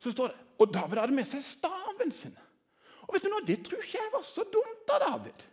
så 0.00 0.12
står 0.14 0.32
det 0.32 0.44
Og 0.58 0.72
David 0.74 0.98
hadde 0.98 1.14
med 1.14 1.28
seg 1.30 1.44
staven 1.46 2.10
sin. 2.14 2.34
Og 3.06 3.14
vet 3.14 3.24
du 3.24 3.30
noe, 3.30 3.44
Det 3.46 3.60
tror 3.64 3.82
ikke 3.82 4.00
jeg 4.00 4.12
var 4.12 4.24
så 4.26 4.44
dumt 4.52 4.90
av 4.94 5.04
David. 5.04 5.44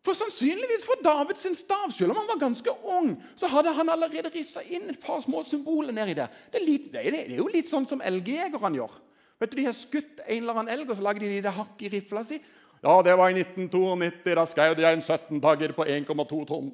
For 0.00 0.16
sannsynligvis 0.16 0.86
for 0.86 1.00
David 1.04 1.36
sin 1.36 1.56
stav, 1.58 1.90
selv 1.92 2.14
om 2.14 2.20
han 2.22 2.28
var 2.30 2.38
ganske 2.40 2.72
ung, 2.88 3.10
så 3.36 3.50
hadde 3.52 3.72
han 3.76 3.90
allerede 3.92 4.30
rissa 4.32 4.62
inn 4.64 4.88
et 4.88 5.00
par 5.02 5.20
små 5.20 5.42
symboler 5.44 5.92
nedi 5.92 6.14
der. 6.16 6.30
Det 6.52 6.62
er, 6.62 6.64
litt, 6.64 6.86
det, 6.92 7.02
er, 7.04 7.34
jo 7.36 7.48
litt 7.52 7.68
sånn 7.68 7.88
som 7.88 8.00
elgjegerne 8.00 8.80
gjør. 8.80 8.94
Vet 9.40 9.52
du, 9.52 9.58
De 9.60 9.66
har 9.66 9.76
skutt 9.76 10.22
en 10.24 10.38
eller 10.38 10.56
annen 10.56 10.72
elg, 10.72 10.88
og 10.88 10.96
så 10.96 11.04
lager 11.04 11.26
de 11.26 11.42
det 11.44 11.52
hakk 11.52 11.84
i 11.84 11.92
rifla 11.92 12.24
si. 12.24 12.40
Ja, 12.80 12.94
det 13.04 13.12
var 13.20 13.28
i 13.28 13.36
1992. 13.36 14.32
Da 14.38 14.46
skjøt 14.48 14.80
jeg 14.80 14.96
en 14.96 15.04
17-tagger 15.04 15.76
på 15.76 15.84
1,2 15.84 16.40
tonn. 16.48 16.72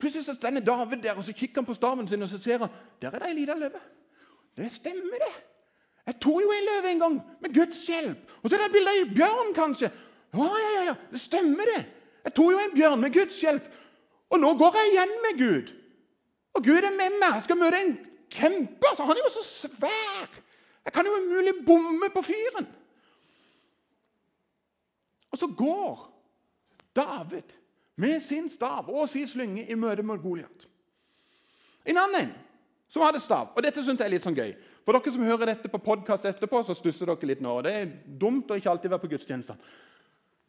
Plutselig 0.00 0.26
så 0.26 0.34
stender 0.34 0.64
David 0.64 1.02
der 1.02 1.16
og 1.16 1.24
så 1.24 1.32
kikker 1.32 1.62
han 1.62 1.68
på 1.68 1.74
staven 1.74 2.08
sin 2.08 2.22
og 2.22 2.28
så 2.28 2.38
ser 2.42 2.58
han, 2.58 2.72
der 3.02 3.14
er 3.14 3.18
det 3.18 3.28
ei 3.30 3.38
lita 3.38 3.54
løve. 3.56 3.80
Det 4.56 4.72
stemmer, 4.72 5.20
det. 5.20 5.34
Jeg 6.06 6.18
tok 6.20 6.42
jo 6.42 6.52
en 6.52 6.66
løve 6.70 6.90
en 6.90 7.00
gang, 7.00 7.16
med 7.40 7.54
Guds 7.54 7.86
hjelp. 7.86 8.32
Og 8.42 8.50
så 8.50 8.56
er 8.56 8.60
det 8.60 8.66
et 8.66 8.76
bilde 8.76 8.92
av 8.92 9.00
en 9.00 9.14
bjørn, 9.14 9.54
kanskje. 9.56 9.90
Ja, 10.36 10.46
ja, 10.62 10.82
ja, 10.86 10.94
det 11.10 11.20
stemmer, 11.20 11.72
det. 11.74 11.82
Jeg 12.24 12.34
tok 12.34 12.52
jo 12.52 12.60
en 12.62 12.74
bjørn 12.76 13.02
med 13.02 13.12
Guds 13.14 13.40
hjelp. 13.42 13.66
Og 14.30 14.40
nå 14.40 14.52
går 14.58 14.78
jeg 14.78 14.92
igjen 14.92 15.14
med 15.24 15.40
Gud. 15.40 15.72
Og 16.54 16.64
Gud 16.64 16.88
er 16.88 16.94
med 16.94 17.18
meg. 17.20 17.34
Jeg 17.34 17.46
skal 17.46 17.60
møte 17.60 17.82
en 17.82 17.96
kjempe. 18.32 18.90
Altså, 18.90 19.04
han 19.08 19.18
er 19.18 19.26
jo 19.26 19.32
så 19.34 19.44
svær. 19.44 20.40
Jeg 20.84 20.94
kan 20.94 21.06
jo 21.06 21.18
umulig 21.18 21.54
bomme 21.66 22.10
på 22.14 22.22
fyren. 22.22 22.68
Og 25.30 25.38
så 25.38 25.46
går 25.58 26.04
David 26.96 27.54
med 27.96 28.20
sin 28.22 28.50
stav 28.52 28.88
og 28.92 29.08
sin 29.08 29.28
slynge 29.28 29.64
i 29.64 29.76
møte 29.78 30.04
med 30.04 30.20
Goliat. 30.22 30.66
En 31.86 31.98
annen 32.02 32.32
som 32.92 33.02
hadde 33.02 33.20
stav. 33.20 33.52
Og 33.54 33.64
dette 33.64 33.82
synes 33.84 33.98
jeg 33.98 34.06
er 34.06 34.14
litt 34.14 34.26
sånn 34.26 34.36
gøy. 34.36 34.54
For 34.86 34.94
dere 34.94 35.12
som 35.12 35.26
hører 35.26 35.50
dette 35.50 35.70
på 35.70 35.82
podkast 35.82 36.28
etterpå, 36.28 36.62
så 36.62 36.76
stusser 36.78 37.10
dere 37.10 37.28
litt 37.32 37.42
nå. 37.42 37.58
Det 37.66 37.72
er 37.74 37.92
dumt 38.20 38.50
å 38.50 38.58
ikke 38.58 38.70
alltid 38.70 38.92
være 38.92 39.02
på 39.02 39.12
gudstjenestene. 39.16 39.74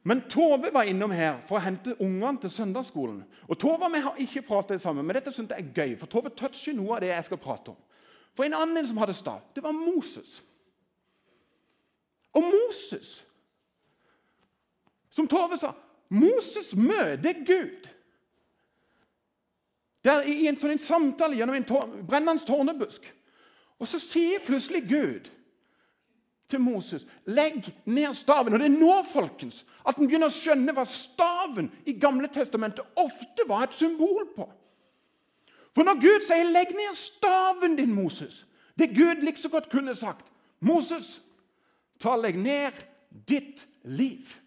Men 0.07 0.21
Tove 0.31 0.69
var 0.71 0.87
innom 0.87 1.11
her 1.11 1.41
for 1.47 1.57
å 1.57 1.63
hente 1.65 1.97
ungene 1.99 2.39
til 2.39 2.51
søndagsskolen. 2.53 3.23
Og 3.49 3.57
Tove 3.59 3.89
og 3.89 3.95
vi 3.95 4.03
har 4.05 4.21
ikke 4.23 4.45
pratet 4.47 4.79
sammen, 4.79 5.03
men 5.03 5.17
dette 5.17 5.33
synes 5.35 5.51
jeg 5.51 5.65
er 5.65 5.73
gøy, 5.75 5.95
for 5.99 6.07
Tove 6.11 6.31
toucher 6.31 6.77
noe 6.77 6.95
av 6.95 7.01
det 7.03 7.09
jeg 7.09 7.25
skal 7.27 7.41
prate 7.43 7.73
om. 7.73 7.79
For 8.37 8.45
en 8.45 8.55
annen 8.55 8.87
som 8.87 8.99
hadde 9.01 9.17
stav, 9.17 9.41
det 9.55 9.63
var 9.65 9.75
Moses. 9.75 10.37
Og 12.37 12.45
Moses, 12.45 13.17
som 15.11 15.27
Tove 15.27 15.57
sa 15.59 15.73
Moses 16.09 16.75
møter 16.75 17.43
Gud. 17.45 17.87
Der 20.05 20.23
I 20.23 20.47
en 20.47 20.59
sånn 20.59 20.79
samtale 20.79 21.35
gjennom 21.35 21.57
en 21.57 22.05
brennende 22.07 22.45
tårnebusk. 22.47 23.03
Og 23.77 23.89
så 23.89 23.99
sier 24.01 24.43
plutselig 24.45 24.85
Gud 24.87 25.27
til 26.47 26.61
Moses 26.63 27.03
legg 27.27 27.67
ned 27.85 28.15
staven. 28.15 28.53
Og 28.53 28.59
Det 28.59 28.69
er 28.69 28.79
nå 28.79 28.93
folkens, 29.11 29.65
at 29.85 29.97
en 29.97 30.07
begynner 30.07 30.31
å 30.31 30.33
skjønne 30.33 30.73
hva 30.73 30.85
staven 30.87 31.69
i 31.85 31.97
Gamle 31.99 32.29
testamentet 32.31 32.87
ofte 32.95 33.45
var 33.49 33.67
et 33.67 33.75
symbol 33.75 34.29
på. 34.35 34.47
For 35.75 35.85
når 35.85 35.99
Gud 36.01 36.25
sier 36.25 36.47
'legg 36.49 36.71
ned 36.73 36.95
staven 36.95 37.75
din', 37.75 37.93
Moses 37.93 38.45
Det 38.77 38.95
Gud 38.95 39.23
like 39.23 39.39
så 39.39 39.49
godt 39.49 39.69
kunne 39.69 39.95
sagt 39.95 40.31
'Moses, 40.59 41.21
ta 41.99 42.15
legg 42.15 42.37
ned 42.37 42.73
ditt 43.27 43.67
liv'. 43.83 44.46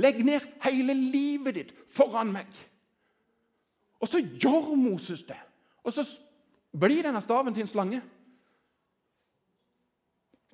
Legg 0.00 0.22
ned 0.24 0.44
hele 0.64 0.94
livet 0.96 1.56
ditt 1.58 1.72
foran 1.92 2.32
meg. 2.32 2.48
Og 4.00 4.08
så 4.08 4.22
gjør 4.22 4.72
Moses 4.78 5.22
det. 5.26 5.38
Og 5.84 5.92
så 5.92 6.04
blir 6.72 7.04
denne 7.04 7.20
staven 7.22 7.54
til 7.54 7.66
en 7.66 7.70
slange. 7.70 8.00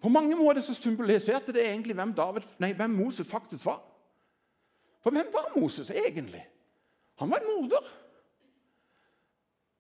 På 0.03 0.11
mange 0.13 0.37
måter 0.39 0.63
så 0.63 0.75
symboliserte 0.75 1.53
det 1.55 1.65
egentlig 1.67 1.95
hvem, 1.95 2.13
David, 2.15 2.47
nei, 2.63 2.73
hvem 2.77 2.99
Moses 2.99 3.31
faktisk 3.31 3.67
var. 3.67 3.81
For 5.03 5.15
hvem 5.15 5.31
var 5.33 5.53
Moses 5.57 5.91
egentlig? 5.91 6.43
Han 7.19 7.31
var 7.31 7.43
en 7.43 7.51
morder. 7.51 7.89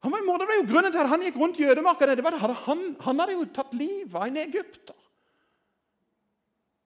Han 0.03 0.13
var 0.13 0.19
en 0.19 0.27
morder. 0.27 0.47
Det 0.47 0.55
var 0.55 0.61
jo 0.61 0.73
grunnen 0.73 0.95
til 0.95 1.03
at 1.03 1.13
han 1.13 1.23
gikk 1.27 1.39
rundt 1.39 1.61
i 1.61 1.69
ødemarka. 1.71 2.55
Han, 2.67 2.85
han 3.01 3.21
hadde 3.21 3.35
jo 3.35 3.47
tatt 3.55 3.75
livet 3.75 4.15
av 4.15 4.27
en 4.27 4.41
egypter. 4.43 4.95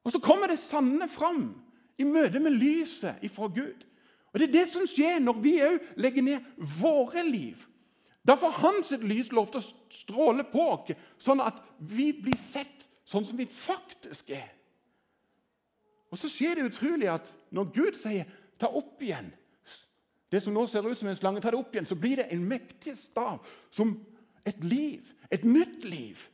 Og 0.03 0.13
så 0.13 0.21
kommer 0.21 0.51
det 0.51 0.61
sanne 0.61 1.09
fram 1.09 1.45
i 2.03 2.09
møte 2.09 2.41
med 2.43 2.57
lyset 2.59 3.23
ifra 3.25 3.49
Gud. 3.53 3.87
Og 4.33 4.41
Det 4.41 4.49
er 4.49 4.53
det 4.53 4.69
som 4.71 4.87
skjer 4.89 5.21
når 5.21 5.41
vi 5.45 5.59
òg 5.63 5.93
legger 6.01 6.25
ned 6.25 6.55
våre 6.79 7.25
liv. 7.27 7.61
Da 8.25 8.37
får 8.39 8.59
hans 8.63 8.93
lys 9.03 9.33
lov 9.35 9.51
til 9.51 9.61
å 9.61 9.93
stråle 9.93 10.45
på 10.47 10.65
oss, 10.77 10.93
sånn 11.19 11.43
at 11.43 11.59
vi 11.79 12.13
blir 12.15 12.39
sett 12.39 12.87
sånn 13.05 13.27
som 13.27 13.39
vi 13.39 13.47
faktisk 13.47 14.31
er. 14.31 14.49
Og 16.13 16.19
Så 16.21 16.29
skjer 16.29 16.57
det 16.57 16.69
utrolig 16.69 17.09
at 17.09 17.33
når 17.51 17.73
Gud 17.73 17.97
sier 17.97 18.25
'ta 18.59 18.69
opp 18.69 19.01
igjen' 19.01 19.33
det 20.33 20.41
som 20.41 20.55
nå 20.55 20.67
ser 20.67 20.87
ut 20.89 20.99
som 20.99 21.09
en 21.09 21.17
slange, 21.17 21.41
ta 21.41 21.51
det 21.51 21.59
opp 21.61 21.75
igjen, 21.75 21.87
så 21.87 21.95
blir 21.95 22.17
det 22.17 22.33
en 22.33 22.45
mektig 22.49 22.97
stav 22.97 23.43
som 23.71 24.07
et 24.47 24.65
liv. 24.65 25.05
Et 25.31 25.45
nytt 25.45 25.85
liv. 25.85 26.29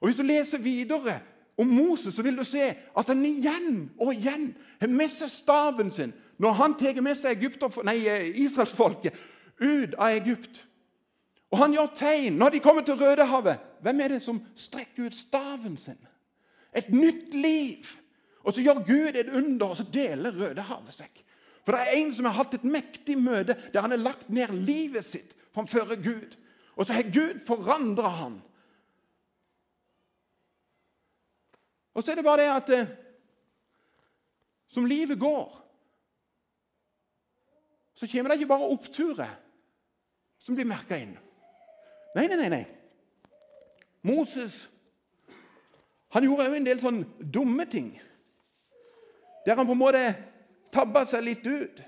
Og 0.00 0.08
Hvis 0.08 0.16
du 0.16 0.22
leser 0.22 0.58
videre 0.58 1.20
om 1.62 1.70
Moses, 1.72 2.14
så 2.14 2.24
vil 2.24 2.36
du 2.38 2.44
se 2.46 2.68
at 2.74 3.08
han 3.08 3.24
igjen 3.26 3.86
og 3.98 4.12
igjen 4.14 4.50
har 4.82 4.92
med 4.92 5.10
seg 5.12 5.30
staven 5.32 5.92
sin 5.94 6.12
når 6.42 6.58
han 6.58 6.76
tar 6.78 7.00
med 7.04 7.18
seg 7.18 7.42
israelsfolket 7.46 9.16
ut 9.62 9.94
av 9.94 10.16
Egypt. 10.16 10.64
Og 11.52 11.60
han 11.60 11.74
gjør 11.76 11.92
tegn 11.96 12.38
når 12.40 12.54
de 12.54 12.62
kommer 12.64 12.84
til 12.86 12.98
Rødehavet. 12.98 13.60
Hvem 13.84 14.00
er 14.00 14.14
det 14.14 14.22
som 14.24 14.40
strekker 14.56 15.08
ut 15.08 15.16
staven 15.16 15.76
sin? 15.78 15.98
Et 16.72 16.88
nytt 16.88 17.34
liv. 17.34 17.90
Og 18.42 18.54
så 18.54 18.64
gjør 18.64 18.82
Gud 18.86 19.18
et 19.18 19.28
under, 19.28 19.66
og 19.68 19.76
så 19.76 19.86
deler 19.92 20.34
Rødehavet 20.34 20.96
seg. 20.96 21.10
For 21.62 21.76
det 21.76 21.82
er 21.82 21.98
en 22.00 22.14
som 22.16 22.26
har 22.26 22.38
hatt 22.40 22.56
et 22.56 22.64
mektig 22.66 23.18
møte 23.20 23.54
der 23.70 23.84
han 23.84 23.94
har 23.94 24.02
lagt 24.02 24.32
ned 24.34 24.50
livet 24.66 25.06
sitt 25.06 25.36
framfor 25.54 25.94
Gud. 26.02 26.34
Og 26.74 26.88
så 26.88 26.96
har 26.96 27.12
Gud 27.12 27.38
forandra 27.46 28.08
han. 28.22 28.40
Og 31.94 32.02
så 32.02 32.12
er 32.12 32.20
det 32.20 32.24
bare 32.24 32.42
det 32.42 32.50
at 32.52 32.70
eh, 32.76 32.92
som 34.72 34.86
livet 34.88 35.20
går, 35.20 35.58
så 37.94 38.08
kommer 38.08 38.32
det 38.32 38.40
ikke 38.40 38.52
bare 38.54 38.70
oppturer 38.72 39.34
som 40.42 40.56
blir 40.56 40.66
merka 40.66 40.96
inn. 40.98 41.12
Nei, 42.16 42.26
nei, 42.26 42.36
nei. 42.36 42.48
nei. 42.48 42.64
Moses 44.02 44.64
han 46.12 46.26
gjorde 46.26 46.48
òg 46.50 46.58
en 46.58 46.66
del 46.66 46.80
sånn 46.80 46.98
dumme 47.16 47.64
ting. 47.72 47.94
Der 49.46 49.56
han 49.56 49.68
på 49.68 49.72
en 49.72 49.80
måte 49.80 50.02
tabba 50.74 51.06
seg 51.08 51.24
litt 51.24 51.46
ut. 51.46 51.78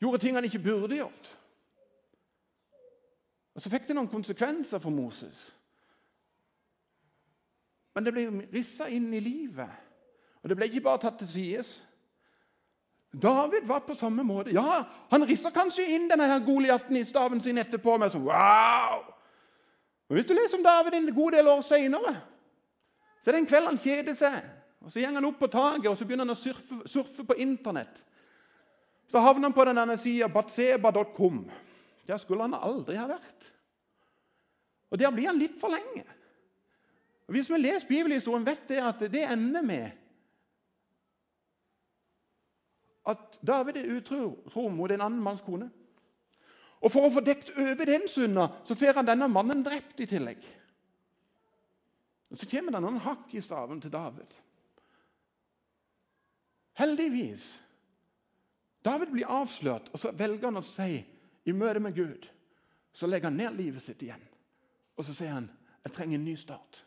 Gjorde 0.00 0.20
ting 0.22 0.38
han 0.38 0.46
ikke 0.48 0.62
burde 0.64 0.96
gjort. 0.96 1.32
Og 3.56 3.62
Så 3.64 3.72
fikk 3.72 3.88
det 3.88 3.96
noen 3.96 4.08
konsekvenser 4.12 4.80
for 4.80 4.92
Moses. 4.92 5.50
Men 7.96 8.04
det 8.04 8.12
ble 8.12 8.26
rissa 8.52 8.90
inn 8.92 9.08
i 9.16 9.22
livet. 9.24 9.72
Og 10.42 10.50
det 10.50 10.56
ble 10.58 10.66
ikke 10.68 10.84
bare 10.84 11.00
tatt 11.00 11.16
til 11.22 11.28
sides. 11.30 11.70
David 13.16 13.64
var 13.64 13.86
på 13.86 13.94
samme 13.96 14.20
måte. 14.22 14.52
Ja, 14.52 14.84
Han 15.10 15.24
rissa 15.24 15.48
kanskje 15.50 15.86
inn 15.96 16.04
denne 16.10 16.26
her 16.28 16.42
Goliaten 16.44 16.96
i 16.96 17.04
staven 17.08 17.40
sin 17.40 17.58
etterpå. 17.58 17.96
med 17.98 18.12
sånn, 18.12 18.26
wow! 18.28 19.00
Men 20.08 20.18
Hvis 20.18 20.26
du 20.26 20.34
leser 20.34 20.58
om 20.58 20.62
David 20.62 20.94
en 20.94 21.14
god 21.14 21.32
del 21.32 21.48
år 21.48 21.62
seinere, 21.62 22.12
så 23.22 23.30
er 23.30 23.32
det 23.32 23.40
en 23.40 23.46
kveld 23.46 23.66
han 23.66 23.78
kjeder 23.78 24.14
seg. 24.14 24.44
og 24.84 24.92
Så 24.92 25.00
går 25.00 25.14
han 25.14 25.24
opp 25.24 25.38
på 25.38 25.46
taket 25.50 25.88
og 25.90 25.98
så 25.98 26.04
begynner 26.04 26.26
han 26.28 26.36
å 26.36 26.38
surfe, 26.38 26.82
surfe 26.86 27.24
på 27.24 27.34
Internett. 27.34 28.04
Så 29.08 29.18
havner 29.18 29.48
han 29.48 29.56
på 29.56 29.64
denne 29.64 29.96
sida 29.96 30.28
batseba.com. 30.28 31.50
Der 32.06 32.18
skulle 32.18 32.42
han 32.42 32.54
aldri 32.54 32.96
ha 32.96 33.06
vært. 33.08 33.48
Og 34.90 34.98
Der 34.98 35.10
blir 35.10 35.26
han 35.26 35.38
litt 35.38 35.58
for 35.58 35.72
lenge. 35.72 36.04
Og 37.26 37.34
vi 37.34 37.58
lest 37.58 37.88
bibelhistorien, 37.88 38.46
vet 38.46 38.68
det 38.68 38.82
at 38.82 39.00
det 39.12 39.24
ender 39.26 39.62
med 39.62 39.90
at 43.06 43.38
David 43.46 43.76
er 43.76 43.90
utro 43.96 44.70
mot 44.70 44.90
en 44.90 45.00
annen 45.00 45.22
manns 45.22 45.42
kone. 45.46 45.68
Og 46.82 46.92
For 46.92 47.06
å 47.06 47.12
få 47.14 47.22
dekt 47.24 47.52
over 47.56 47.88
den 47.88 48.08
synda 48.10 48.48
så 48.66 48.76
får 48.78 48.98
han 48.98 49.08
denne 49.08 49.28
mannen 49.30 49.62
drept 49.64 50.00
i 50.02 50.08
tillegg. 50.10 50.42
Og 52.30 52.38
Så 52.38 52.48
kommer 52.50 52.74
det 52.74 52.82
noen 52.82 53.02
hakk 53.02 53.34
i 53.34 53.42
staven 53.42 53.80
til 53.80 53.92
David. 53.94 54.34
Heldigvis. 56.76 57.46
David 58.84 59.10
blir 59.14 59.30
avslørt, 59.32 59.88
og 59.92 59.98
så 59.98 60.12
velger 60.14 60.50
han 60.50 60.60
å 60.60 60.66
si 60.66 61.00
i 61.46 61.54
møte 61.54 61.80
med 61.82 61.94
Gud 61.94 62.26
Så 62.96 63.06
legger 63.06 63.28
han 63.28 63.36
ned 63.36 63.56
livet 63.58 63.82
sitt 63.82 64.02
igjen. 64.02 64.22
Og 64.96 65.04
så 65.04 65.12
sier 65.14 65.34
han 65.34 65.50
jeg 65.84 65.92
trenger 65.92 66.18
en 66.18 66.24
ny 66.24 66.32
start. 66.36 66.80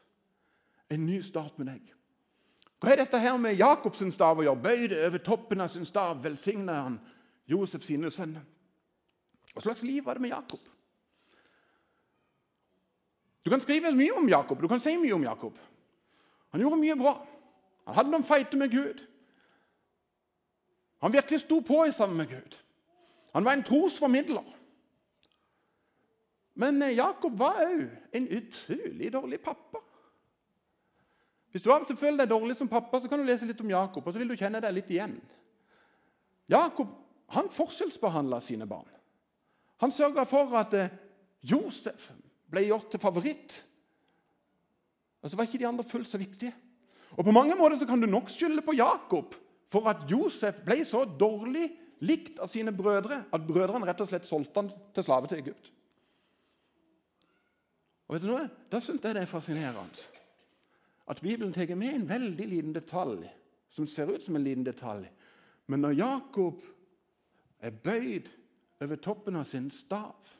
En 0.89 1.05
ny 1.05 1.21
start 1.21 1.57
med 1.59 1.69
deg. 1.69 1.95
Hva 2.79 2.93
er 2.93 3.01
dette 3.01 3.19
her 3.19 3.35
med 3.37 3.57
Jakobs 3.59 4.01
stav 4.13 4.39
å 4.39 4.45
gjøre? 4.45 4.63
Bøyde 4.63 4.99
over 5.07 5.21
toppen 5.23 5.61
av 5.61 5.71
sin 5.71 5.85
stav 5.85 6.21
velsigner 6.23 6.83
han 6.85 6.99
Josef 7.49 7.83
sine 7.83 8.11
sønner. 8.11 8.45
Hva 9.53 9.63
slags 9.65 9.83
liv 9.83 10.05
var 10.05 10.15
det 10.15 10.23
med 10.23 10.31
Jakob? 10.31 10.61
Du 13.43 13.49
kan 13.51 13.61
skrive 13.61 13.91
mye 13.95 14.15
om 14.15 14.29
Jakob, 14.29 14.61
du 14.61 14.67
kan 14.67 14.81
si 14.83 14.95
mye 14.97 15.15
om 15.15 15.23
Jakob. 15.25 15.57
Han 16.53 16.61
gjorde 16.61 16.79
mye 16.81 16.95
bra. 16.99 17.13
Han 17.87 17.97
hadde 17.97 18.13
noen 18.13 18.27
feite 18.27 18.57
med 18.57 18.71
Gud. 18.71 19.03
Han 21.01 21.13
virkelig 21.13 21.43
sto 21.43 21.59
på 21.65 21.83
i 21.87 21.93
sammen 21.95 22.17
med 22.17 22.29
Gud. 22.29 22.57
Han 23.33 23.45
var 23.45 23.57
en 23.57 23.63
trosformidler. 23.63 24.45
Men 26.59 26.81
eh, 26.81 26.95
Jakob 26.97 27.37
var 27.39 27.61
òg 27.63 27.85
en 28.15 28.27
utrolig 28.39 29.11
dårlig 29.13 29.39
pappa. 29.41 29.81
Hvis 31.49 31.65
du 31.65 31.71
av 31.73 31.81
og 31.81 31.97
føler 31.97 32.21
deg 32.21 32.29
dårlig 32.29 32.55
som 32.59 32.69
pappa, 32.69 33.01
så 33.01 33.09
kan 33.09 33.21
du 33.21 33.25
lese 33.25 33.47
litt 33.49 33.61
om 33.63 33.71
Jakob, 33.71 34.05
og 34.05 34.13
så 34.13 34.21
vil 34.21 34.29
du 34.29 34.37
kjenne 34.37 34.61
deg 34.61 34.75
litt 34.75 34.91
igjen. 34.93 35.15
Jakob 36.49 36.91
han 37.33 37.49
forskjellsbehandla 37.53 38.39
sine 38.41 38.65
barn. 38.69 38.87
Han 39.81 39.93
sørga 39.93 40.25
for 40.29 40.53
at 40.59 40.73
eh, 40.77 40.93
Josef 41.45 42.09
ble 42.49 42.65
gjort 42.65 42.89
til 42.91 43.01
favoritt. 43.01 43.59
Og 45.21 45.29
så 45.29 45.37
var 45.37 45.47
ikke 45.47 45.61
de 45.61 45.67
andre 45.69 45.85
fullt 45.85 46.09
så 46.09 46.19
viktige. 46.21 46.53
Og 47.17 47.25
På 47.25 47.33
mange 47.35 47.57
måter 47.57 47.77
så 47.79 47.87
kan 47.89 48.01
du 48.01 48.07
nok 48.09 48.29
skylde 48.33 48.63
på 48.65 48.77
Jakob 48.77 49.35
for 49.69 49.89
at 49.89 50.05
Josef 50.09 50.61
ble 50.65 50.81
så 50.87 51.03
dårlig 51.05 51.67
likt 52.05 52.39
av 52.41 52.49
sine 52.49 52.73
brødre 52.73 53.23
at 53.29 53.45
brødrene 53.45 53.85
rett 53.89 54.01
og 54.01 54.09
slett 54.09 54.27
solgte 54.27 54.63
han 54.63 54.71
til 54.95 55.05
slave 55.05 55.29
til 55.29 55.41
Egypt. 55.41 55.73
Og 58.07 58.15
vet 58.15 58.23
du 58.25 58.31
noe? 58.31 58.47
Da 58.71 58.81
syns 58.81 59.03
jeg 59.03 59.13
det 59.17 59.25
er 59.25 59.29
fascinerende 59.29 60.18
at 61.09 61.21
Bibelen 61.21 61.53
tar 61.53 61.75
med 61.75 61.95
en 61.95 62.09
veldig 62.09 62.47
liten 62.47 62.73
detalj 62.73 63.25
som 63.73 63.87
ser 63.87 64.11
ut 64.11 64.23
som 64.25 64.35
en 64.35 64.43
liten 64.43 64.63
detalj. 64.63 65.07
Men 65.65 65.81
når 65.81 65.97
Jakob 65.97 66.61
er 67.59 67.71
bøyd 67.83 68.29
over 68.79 69.01
toppen 69.01 69.39
av 69.39 69.47
sin 69.49 69.71
stav 69.71 70.35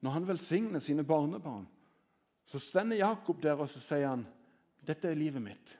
Når 0.00 0.14
han 0.14 0.28
velsigner 0.28 0.80
sine 0.80 1.04
barnebarn, 1.04 1.66
så 2.48 2.58
stender 2.58 2.96
Jakob 2.96 3.42
der 3.42 3.58
og 3.60 3.68
så 3.68 3.82
sier 3.84 4.08
han, 4.08 4.22
'Dette 4.80 5.10
er 5.10 5.14
livet 5.14 5.42
mitt.' 5.42 5.76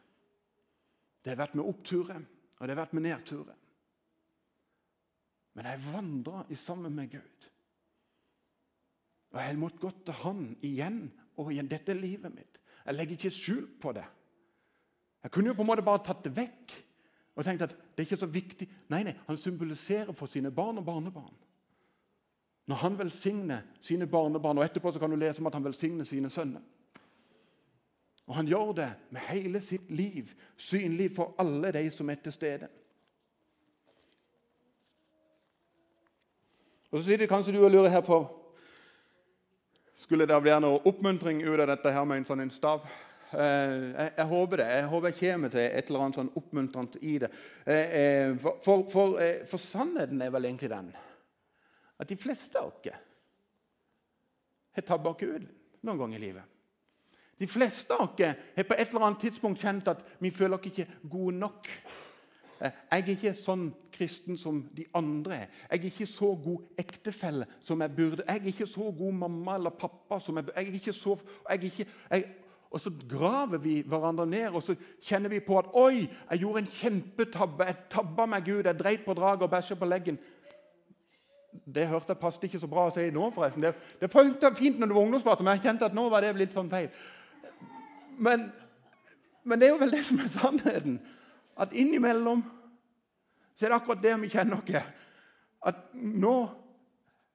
Det 1.25 1.33
har 1.33 1.41
vært 1.41 1.55
med 1.55 1.65
oppturer, 1.65 2.21
og 2.59 2.61
det 2.61 2.75
har 2.75 2.83
vært 2.83 2.93
med 2.93 3.03
nedturer. 3.03 3.57
Men 5.55 5.67
jeg 5.67 5.85
vandrer 5.93 6.55
sammen 6.55 6.95
med 6.95 7.11
Gud. 7.11 7.49
Og 9.31 9.41
jeg 9.41 9.47
har 9.47 9.57
måttet 9.57 9.81
gå 9.81 9.91
til 10.05 10.15
Han 10.23 10.57
igjen 10.63 11.01
og 11.41 11.53
igjen. 11.53 11.69
Dette 11.71 11.93
er 11.93 12.01
livet 12.01 12.33
mitt. 12.35 12.61
Jeg 12.87 12.97
legger 12.97 13.19
ikke 13.19 13.35
skjul 13.35 13.67
på 13.81 13.93
det. 13.97 14.07
Jeg 15.23 15.31
kunne 15.31 15.53
jo 15.53 15.59
på 15.59 15.65
en 15.65 15.69
måte 15.69 15.85
bare 15.85 16.03
tatt 16.05 16.25
det 16.25 16.33
vekk 16.37 16.79
og 17.37 17.47
tenkt 17.47 17.63
at 17.65 17.73
det 17.73 18.03
er 18.03 18.09
ikke 18.09 18.21
så 18.21 18.29
viktig. 18.29 18.67
Nei, 18.93 19.03
nei, 19.07 19.15
Han 19.27 19.37
symboliserer 19.37 20.13
for 20.17 20.27
sine 20.27 20.51
barn 20.51 20.79
og 20.79 20.85
barnebarn. 20.85 21.37
Når 22.67 22.77
han 22.77 22.99
velsigner 22.99 23.61
sine 23.83 24.07
barnebarn, 24.07 24.59
og 24.59 24.65
etterpå 24.65 24.93
så 24.93 24.99
kan 24.99 25.11
du 25.11 25.17
lese 25.17 25.41
om 25.41 25.47
at 25.47 25.55
han 25.55 25.65
velsigner 25.65 26.05
sine 26.05 26.31
sønner. 26.31 26.61
Og 28.27 28.35
Han 28.37 28.47
gjør 28.47 28.73
det 28.73 28.93
med 29.11 29.21
hele 29.21 29.63
sitt 29.63 29.91
liv, 29.91 30.29
synlig 30.57 31.11
for 31.17 31.35
alle 31.39 31.73
de 31.73 31.91
som 31.91 32.11
er 32.11 32.15
til 32.15 32.33
stede. 32.33 32.69
Og 36.91 36.99
Så 36.99 37.05
sitter 37.05 37.27
kanskje 37.27 37.53
du 37.53 37.65
og 37.65 37.71
lurer 37.71 37.89
her 37.89 38.01
på 38.01 38.40
Skulle 40.01 40.27
det 40.27 40.41
bli 40.41 40.57
noe 40.65 40.81
oppmuntring 40.89 41.43
ut 41.45 41.61
av 41.61 41.69
dette 41.69 41.93
her 41.93 42.07
med 42.09 42.23
en 42.23 42.29
sånn 42.29 42.51
stav? 42.55 42.87
Eh, 43.31 43.75
jeg, 43.93 44.13
jeg, 44.17 44.27
håper 44.33 44.63
det. 44.63 44.69
Jeg 44.79 44.89
håper 44.91 45.13
jeg 45.13 45.19
kommer 45.21 45.53
til 45.53 45.67
et 45.67 45.91
eller 45.91 46.05
annet 46.07 46.19
sånn 46.19 46.33
oppmuntrende 46.41 47.03
i 47.05 47.19
det. 47.21 47.29
Eh, 47.67 47.93
eh, 48.01 48.33
for, 48.41 48.57
for, 48.65 48.87
for, 48.91 49.21
for 49.51 49.63
sannheten 49.63 50.23
er 50.25 50.33
vel 50.35 50.49
egentlig 50.49 50.73
den 50.73 50.91
at 52.01 52.09
de 52.09 52.17
fleste 52.17 52.57
av 52.57 52.71
oss 52.71 52.95
har 54.73 54.85
tabba 54.89 55.13
oss 55.13 55.21
ut 55.21 55.83
noen 55.85 56.01
gang 56.01 56.15
i 56.17 56.23
livet. 56.23 56.47
De 57.37 57.49
fleste 57.49 57.93
av 57.93 58.07
oss 58.07 58.23
har 58.25 58.65
på 58.65 58.79
et 58.79 58.87
eller 58.89 59.05
annet 59.05 59.27
tidspunkt 59.27 59.61
kjent 59.61 59.93
at 59.93 60.01
vi 60.19 60.33
føler 60.33 60.57
oss 60.57 60.71
ikke 60.71 60.89
gode 61.03 61.37
nok. 61.37 61.69
Jeg 62.61 62.73
er 62.91 63.13
ikke 63.15 63.33
sånn 63.41 63.71
kristen 63.95 64.37
som 64.41 64.61
de 64.77 64.85
andre 64.97 65.37
er. 65.45 65.47
Jeg 65.71 65.79
er 65.79 65.89
ikke 65.89 66.09
så 66.09 66.35
god 66.45 66.81
ektefelle 66.81 67.47
som 67.65 67.81
jeg 67.81 67.95
burde. 67.97 68.27
Jeg 68.27 68.43
er 68.43 68.53
ikke 68.53 68.69
så 68.69 68.91
god 68.99 69.17
mamma 69.23 69.57
eller 69.57 69.77
pappa 69.77 70.21
som 70.21 70.37
jeg 70.37 70.49
burde. 70.49 70.61
Jeg 70.61 70.69
er 70.69 70.81
ikke 70.81 70.97
så, 70.97 71.17
jeg 71.49 71.59
er 71.59 71.69
ikke, 71.71 71.87
jeg, 72.11 72.27
og 72.71 72.81
så 72.81 72.93
graver 73.11 73.59
vi 73.59 73.81
hverandre 73.83 74.27
ned 74.27 74.55
og 74.55 74.63
så 74.63 74.77
kjenner 75.03 75.33
vi 75.33 75.41
på 75.43 75.59
at 75.59 75.73
Oi, 75.75 76.05
jeg 76.31 76.43
gjorde 76.43 76.63
en 76.63 76.75
kjempetabbe. 76.75 77.67
Jeg 77.67 77.77
tabba 77.91 78.27
meg 78.31 78.45
Gud. 78.47 78.63
Jeg 78.69 78.79
dreit 78.79 79.05
på 79.05 79.15
draget 79.15 79.43
og 79.43 79.51
bæsja 79.51 79.75
på 79.75 79.89
leggen. 79.89 80.21
Det 81.75 81.89
hørte 81.89 82.13
jeg 82.13 82.19
passet 82.19 82.45
ikke 82.47 82.61
så 82.63 82.69
bra 82.71 82.87
å 82.87 82.93
si 82.95 83.09
nå, 83.11 83.31
forresten. 83.35 83.65
Det, 83.65 83.73
det 84.01 84.11
funka 84.13 84.53
fint 84.55 84.79
når 84.79 84.91
du 84.91 84.95
var 84.95 85.07
ungdomspartner, 85.09 85.49
men 85.49 85.57
jeg 85.59 85.65
kjente 85.65 85.89
at 85.89 85.97
nå 85.97 86.05
var 86.13 86.23
det 86.23 86.37
litt 86.39 86.55
sånn 86.55 86.71
feil. 86.71 86.93
Men, 88.21 88.51
men, 89.43 89.59
det 89.59 89.67
er 89.67 89.75
jo 89.75 89.81
vel 89.81 89.95
det 89.97 90.05
som 90.07 90.21
er 90.23 90.31
sannheten. 90.31 91.01
At 91.61 91.75
innimellom 91.77 92.43
så 93.57 93.67
er 93.67 93.73
det 93.73 93.77
akkurat 93.77 94.03
det 94.03 94.15
vi 94.23 94.31
kjenner 94.33 94.63
oss. 94.63 94.93
At 95.69 95.91
nå 95.93 96.37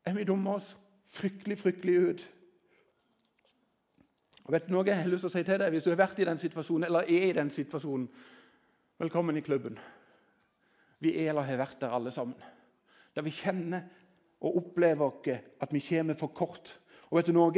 er 0.05 0.15
vi 0.17 0.25
dumme 0.25 0.55
oss 0.57 0.71
fryktelig, 1.13 1.59
fryktelig 1.59 1.97
ut. 1.99 2.23
Og 4.45 4.53
vet 4.53 4.65
du 4.65 4.73
noe 4.73 4.85
jeg 4.85 4.97
har 4.97 5.09
lyst 5.09 5.25
til 5.25 5.31
å 5.31 5.33
si 5.35 5.43
til 5.45 5.61
deg? 5.61 5.73
Hvis 5.73 5.85
du 5.85 5.91
har 5.91 6.01
vært 6.01 6.21
i 6.21 6.27
den 6.27 6.41
situasjonen, 6.41 6.87
eller 6.87 7.05
er 7.09 7.27
i 7.29 7.37
den 7.37 7.51
situasjonen, 7.53 8.07
velkommen 9.01 9.37
i 9.37 9.45
klubben. 9.45 9.77
Vi 11.01 11.13
er 11.21 11.31
eller 11.31 11.45
har 11.45 11.61
vært 11.61 11.79
der 11.81 11.93
alle 11.93 12.13
sammen. 12.13 12.41
Der 13.15 13.25
vi 13.25 13.33
kjenner 13.33 13.85
og 14.41 14.59
opplever 14.61 15.31
at 15.61 15.73
vi 15.73 15.81
kommer 15.85 16.17
for 16.17 16.33
kort. 16.33 16.73
Og 17.09 17.19
vet 17.19 17.29
du 17.29 17.37
noe? 17.37 17.53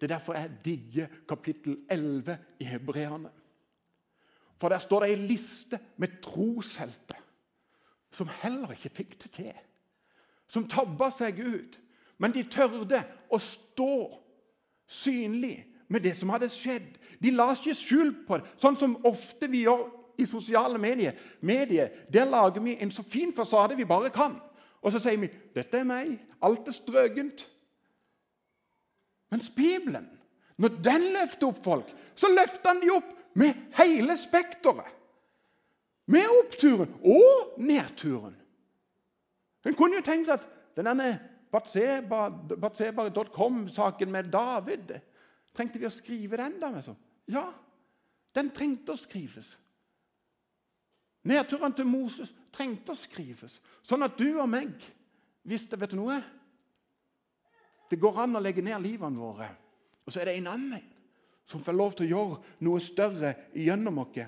Det 0.00 0.08
er 0.08 0.14
derfor 0.14 0.36
jeg 0.36 0.56
digger 0.64 1.20
kapittel 1.28 1.80
11 1.88 2.36
i 2.60 2.68
Hebreerne. 2.68 3.32
For 4.60 4.68
der 4.68 4.82
står 4.82 5.04
det 5.04 5.10
ei 5.14 5.26
liste 5.30 5.78
med 5.96 6.20
troshelter 6.22 7.20
som 8.12 8.30
heller 8.42 8.74
ikke 8.74 8.90
fikk 8.94 9.14
det 9.22 9.30
til. 9.32 9.52
Som 10.50 10.66
tabba 10.68 11.10
seg 11.14 11.38
ut. 11.40 11.78
Men 12.20 12.34
de 12.34 12.42
tørde 12.50 13.00
å 13.30 13.38
stå 13.40 13.94
synlig 14.90 15.54
med 15.88 16.04
det 16.04 16.16
som 16.18 16.32
hadde 16.34 16.50
skjedd. 16.52 16.98
De 17.22 17.32
la 17.32 17.50
ikke 17.54 17.76
skjul 17.76 18.12
på 18.26 18.40
det, 18.40 18.48
sånn 18.60 18.76
som 18.78 18.98
ofte 19.08 19.48
vi 19.50 19.64
gjør 19.64 19.86
i 20.20 20.26
sosiale 20.28 20.78
medier. 20.78 21.16
medier. 21.40 21.90
Der 22.12 22.28
lager 22.28 22.60
vi 22.60 22.76
en 22.80 22.90
så 22.90 23.02
fin 23.02 23.32
fasade 23.32 23.76
vi 23.76 23.88
bare 23.88 24.10
kan. 24.10 24.36
Og 24.82 24.92
så 24.92 25.00
sier 25.00 25.16
vi 25.16 25.28
'Dette 25.54 25.78
er 25.78 25.84
meg. 25.84 26.18
Alt 26.42 26.68
er 26.68 26.72
strøkent'. 26.72 27.46
Mens 29.30 29.50
Bibelen, 29.50 30.08
når 30.58 30.68
den 30.68 31.02
løfter 31.14 31.46
opp 31.46 31.64
folk, 31.64 31.94
så 32.14 32.26
løfter 32.28 32.68
han 32.68 32.80
de 32.80 32.90
opp 32.90 33.19
med 33.34 33.54
hele 33.78 34.18
spekteret. 34.18 34.96
Med 36.10 36.26
oppturen 36.40 36.94
og 37.06 37.54
nedturen. 37.62 38.34
En 39.66 39.74
kunne 39.78 39.96
jo 40.00 40.02
tenkt 40.02 40.30
at 40.32 40.48
denne 40.76 41.20
Batseba.com-saken 41.50 44.12
med 44.12 44.24
David 44.32 45.00
Trengte 45.50 45.80
vi 45.82 45.86
å 45.88 45.90
skrive 45.90 46.38
den? 46.38 46.60
da? 46.62 46.68
Liksom? 46.70 46.94
Ja, 47.30 47.52
den 48.36 48.50
trengte 48.54 48.94
å 48.94 48.98
skrives. 48.98 49.58
Nedturen 51.26 51.74
til 51.76 51.86
Moses 51.90 52.30
trengte 52.54 52.94
å 52.94 52.98
skrives, 52.98 53.60
sånn 53.82 54.02
at 54.06 54.18
du 54.18 54.40
og 54.40 54.48
meg 54.50 54.70
visste 55.42 55.78
Vet 55.80 55.92
du 55.92 55.98
noe? 55.98 56.20
Det 57.90 57.98
går 58.00 58.22
an 58.22 58.38
å 58.38 58.42
legge 58.42 58.62
ned 58.62 58.78
livene 58.84 59.18
våre, 59.18 59.48
og 60.06 60.12
så 60.12 60.22
er 60.22 60.30
det 60.30 60.36
en 60.38 60.52
annen 60.52 60.78
som 61.46 61.62
får 61.62 61.76
lov 61.76 61.96
til 61.96 62.06
å 62.06 62.10
gjøre 62.10 62.38
noe 62.66 62.80
større 62.82 63.34
gjennom 63.54 63.98
oss. 64.02 64.20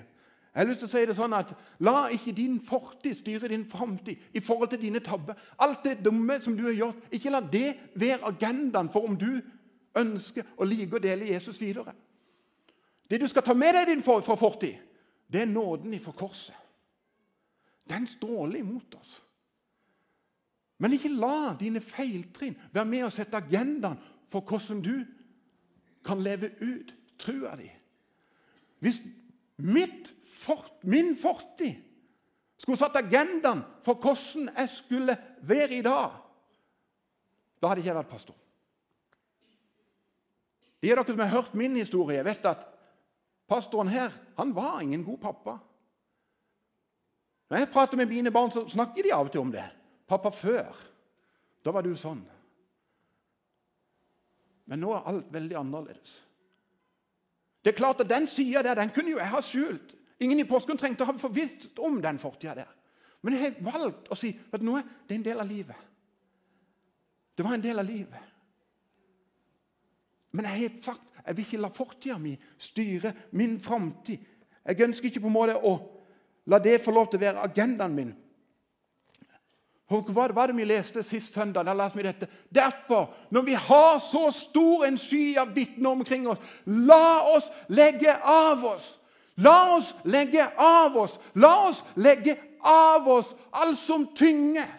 Jeg 0.53 0.61
har 0.61 0.67
lyst 0.69 0.83
til 0.83 0.89
å 0.89 0.91
si 0.91 1.05
det 1.09 1.15
sånn 1.17 1.33
at 1.33 1.51
La 1.81 2.09
ikke 2.13 2.35
din 2.37 2.59
fortid 2.61 3.17
styre 3.17 3.49
din 3.49 3.65
framtid 3.65 4.37
i 4.37 4.41
forhold 4.43 4.69
til 4.69 4.83
dine 4.83 5.01
tabber. 5.01 5.37
Alt 5.57 5.81
det 5.87 6.03
dumme 6.05 6.37
som 6.43 6.53
du 6.57 6.67
har 6.67 6.77
gjort, 6.77 6.99
ikke 7.09 7.33
la 7.33 7.41
det 7.41 7.73
være 7.97 8.29
agendaen 8.29 8.91
for 8.93 9.07
om 9.09 9.17
du 9.17 9.41
ønsker 9.97 10.45
og 10.57 10.69
liker 10.69 10.99
å 10.99 11.03
dele 11.03 11.31
Jesus 11.31 11.57
videre. 11.61 11.95
Det 13.09 13.19
du 13.21 13.27
skal 13.27 13.45
ta 13.45 13.55
med 13.57 13.73
deg 13.75 13.89
din 13.89 14.05
fra 14.05 14.21
fortid, 14.21 14.77
det 15.25 15.41
er 15.41 15.49
nåden 15.49 15.93
ifra 15.97 16.13
korset. 16.13 16.55
Den 17.89 18.05
stråler 18.07 18.61
imot 18.61 18.95
oss. 18.95 19.17
Men 20.79 20.93
ikke 20.93 21.11
la 21.11 21.53
dine 21.59 21.81
feiltrinn 21.81 22.55
være 22.73 22.89
med 22.89 23.07
å 23.07 23.13
sette 23.13 23.41
agendaen 23.41 23.99
for 24.31 24.45
hvordan 24.45 24.81
du 24.85 24.95
kan 26.05 26.21
leve 26.23 26.51
ut 26.61 26.93
trua 27.23 27.55
di. 27.59 27.69
Hvis 28.83 28.99
fort, 30.27 30.83
min 30.83 31.13
fortid 31.15 31.79
skulle 32.59 32.79
satt 32.79 32.99
agendaen 32.99 33.63
for 33.83 33.99
hvordan 33.99 34.49
jeg 34.57 34.69
skulle 34.69 35.17
være 35.41 35.79
i 35.79 35.83
dag, 35.85 36.19
da 37.61 37.69
hadde 37.69 37.83
ikke 37.83 37.91
jeg 37.91 37.99
vært 38.01 38.11
pastor. 38.11 38.39
De 40.83 40.91
av 40.91 40.99
dere 40.99 41.15
som 41.15 41.21
har 41.23 41.31
hørt 41.31 41.53
min 41.55 41.77
historie, 41.79 42.23
vet 42.27 42.45
at 42.49 42.65
pastoren 43.47 43.91
her 43.91 44.11
han 44.35 44.51
var 44.55 44.81
ingen 44.83 45.05
god 45.07 45.21
pappa. 45.21 45.57
Når 47.49 47.57
jeg 47.61 47.71
prater 47.71 47.97
med 47.97 48.11
mine 48.11 48.31
barn, 48.31 48.51
så 48.51 48.65
snakker 48.67 49.03
de 49.05 49.13
av 49.13 49.27
og 49.27 49.31
til 49.31 49.45
om 49.45 49.51
det. 49.51 49.63
'Pappa, 50.07 50.29
før, 50.29 50.75
da 51.63 51.71
var 51.71 51.81
du 51.81 51.95
sånn.' 51.95 52.25
Men 54.65 54.79
nå 54.79 54.91
er 54.93 55.07
alt 55.07 55.31
veldig 55.31 55.55
annerledes. 55.59 56.25
Det 57.63 57.71
er 57.71 57.77
klart 57.77 58.01
at 58.01 58.09
Den 58.09 58.27
sida 58.27 58.61
der 58.61 58.75
den 58.75 58.89
kunne 58.89 59.11
jo 59.11 59.17
jeg 59.17 59.29
ha 59.29 59.41
skjult. 59.41 59.95
Ingen 60.19 60.39
i 60.39 60.47
Porsgrunn 60.47 60.77
trengte 60.77 61.03
å 61.03 61.11
ha 61.11 61.15
forvisst 61.17 61.79
om 61.79 62.01
den 62.01 62.19
fortida 62.19 62.55
der. 62.55 62.69
Men 63.23 63.33
jeg 63.33 63.43
har 63.43 63.71
valgt 63.71 64.11
å 64.11 64.17
si 64.19 64.33
at 64.51 64.61
noe, 64.61 64.83
det 65.07 65.15
er 65.15 65.19
en 65.19 65.25
del 65.25 65.39
av 65.39 65.47
livet. 65.47 65.89
Det 67.37 67.45
var 67.45 67.55
en 67.55 67.63
del 67.63 67.79
av 67.79 67.87
livet. 67.87 68.29
Men 70.31 70.49
jeg 70.49 70.59
har 70.59 70.77
sagt 70.83 71.09
jeg 71.23 71.37
vil 71.37 71.45
ikke 71.45 71.61
la 71.63 71.69
fortida 71.71 72.17
mi 72.19 72.33
styre 72.59 73.13
min 73.39 73.55
framtid. 73.63 74.19
Jeg 74.65 74.81
ønsker 74.83 75.07
ikke 75.07 75.21
på 75.23 75.29
en 75.29 75.35
måte 75.37 75.55
å 75.55 75.73
la 76.51 76.59
det 76.59 76.81
få 76.83 76.91
lov 76.91 77.07
til 77.07 77.21
å 77.21 77.23
være 77.23 77.45
agendaen 77.47 77.95
min. 77.95 78.11
Hva 79.91 80.27
var 80.33 80.47
det 80.47 80.55
vi 80.57 80.65
leste 80.65 81.03
sist 81.03 81.33
søndag? 81.35 81.65
Da 81.67 81.73
leste 81.75 81.99
vi 81.99 82.05
dette. 82.07 82.27
Derfor, 82.49 83.09
når 83.29 83.41
vi 83.41 83.53
har 83.53 83.99
så 83.99 84.29
stor 84.31 84.85
en 84.87 84.97
sky 84.97 85.35
av 85.37 85.51
vitner 85.55 85.89
omkring 85.89 86.27
oss, 86.27 86.41
la 86.65 87.21
oss 87.35 87.49
legge 87.67 88.15
av 88.23 88.63
oss. 88.65 88.99
La 89.35 89.75
oss 89.75 89.93
legge 90.03 90.45
av 90.57 90.97
oss. 90.97 91.19
La 91.35 91.53
oss 91.67 91.83
legge 91.95 92.37
av 92.63 93.07
oss 93.09 93.33
alt 93.51 93.79
som 93.79 94.07
tynger, 94.15 94.69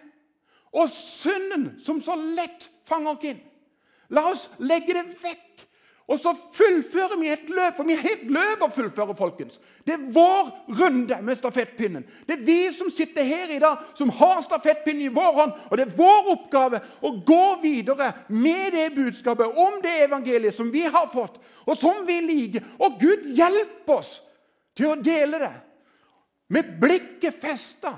og 0.75 0.89
synden 0.91 1.75
som 1.85 2.01
så 2.03 2.17
lett 2.17 2.71
fanger 2.89 3.13
oss 3.13 3.27
inn. 3.29 3.43
La 4.09 4.25
oss 4.33 4.49
legge 4.59 4.97
det 4.97 5.05
vekk 5.21 5.67
Og 6.05 6.19
så 6.21 6.35
fullfører 6.53 7.17
vi 7.17 7.31
et 7.33 7.49
løp, 7.49 7.79
for 7.79 7.89
vi 7.89 7.95
har 7.97 8.11
et 8.11 8.27
løp 8.29 8.63
å 8.67 8.69
fullføre. 8.69 9.15
folkens. 9.17 9.61
Det 9.87 9.95
er 9.95 10.11
vår 10.13 10.51
runde 10.81 11.17
med 11.23 11.37
stafettpinnen. 11.37 12.05
Det 12.27 12.37
er 12.37 12.45
vi 12.45 12.73
som 12.77 12.91
sitter 12.91 13.25
her 13.25 13.51
i 13.51 13.59
dag, 13.59 13.79
som 13.95 14.11
har 14.11 14.43
stafettpinnen 14.43 15.07
i 15.07 15.15
vår 15.15 15.33
hånd. 15.33 15.53
Og 15.71 15.77
det 15.77 15.87
er 15.87 15.97
vår 15.97 16.31
oppgave 16.35 16.81
å 17.01 17.15
gå 17.25 17.61
videre 17.63 18.13
med 18.29 18.73
det 18.73 18.91
budskapet 18.95 19.57
om 19.57 19.81
det 19.83 19.97
evangeliet 20.05 20.55
som 20.55 20.71
vi 20.71 20.85
har 20.85 21.09
fått, 21.13 21.41
og 21.65 21.79
som 21.79 22.05
vi 22.07 22.21
liker. 22.21 22.69
Og 22.79 23.01
Gud 23.01 23.25
hjelper 23.37 23.97
oss 23.97 24.19
til 24.77 24.93
å 24.93 25.01
dele 25.01 25.41
det 25.41 25.55
med 26.53 26.77
blikket 26.81 27.41
festa 27.41 27.97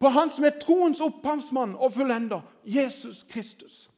på 0.00 0.10
Han 0.10 0.30
som 0.30 0.44
er 0.44 0.58
troens 0.60 1.00
opphavsmann 1.00 1.76
og 1.78 1.94
fullender, 1.94 2.42
Jesus 2.64 3.22
Kristus. 3.30 3.88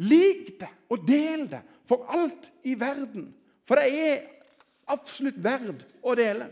Lik 0.00 0.54
det 0.60 0.70
og 0.92 1.04
del 1.06 1.44
det 1.50 1.60
for 1.88 2.06
alt 2.12 2.50
i 2.64 2.74
verden. 2.78 3.28
For 3.68 3.78
det 3.78 3.92
er 3.92 4.22
absolutt 4.92 5.38
verd 5.42 5.84
å 6.02 6.14
dele. 6.18 6.48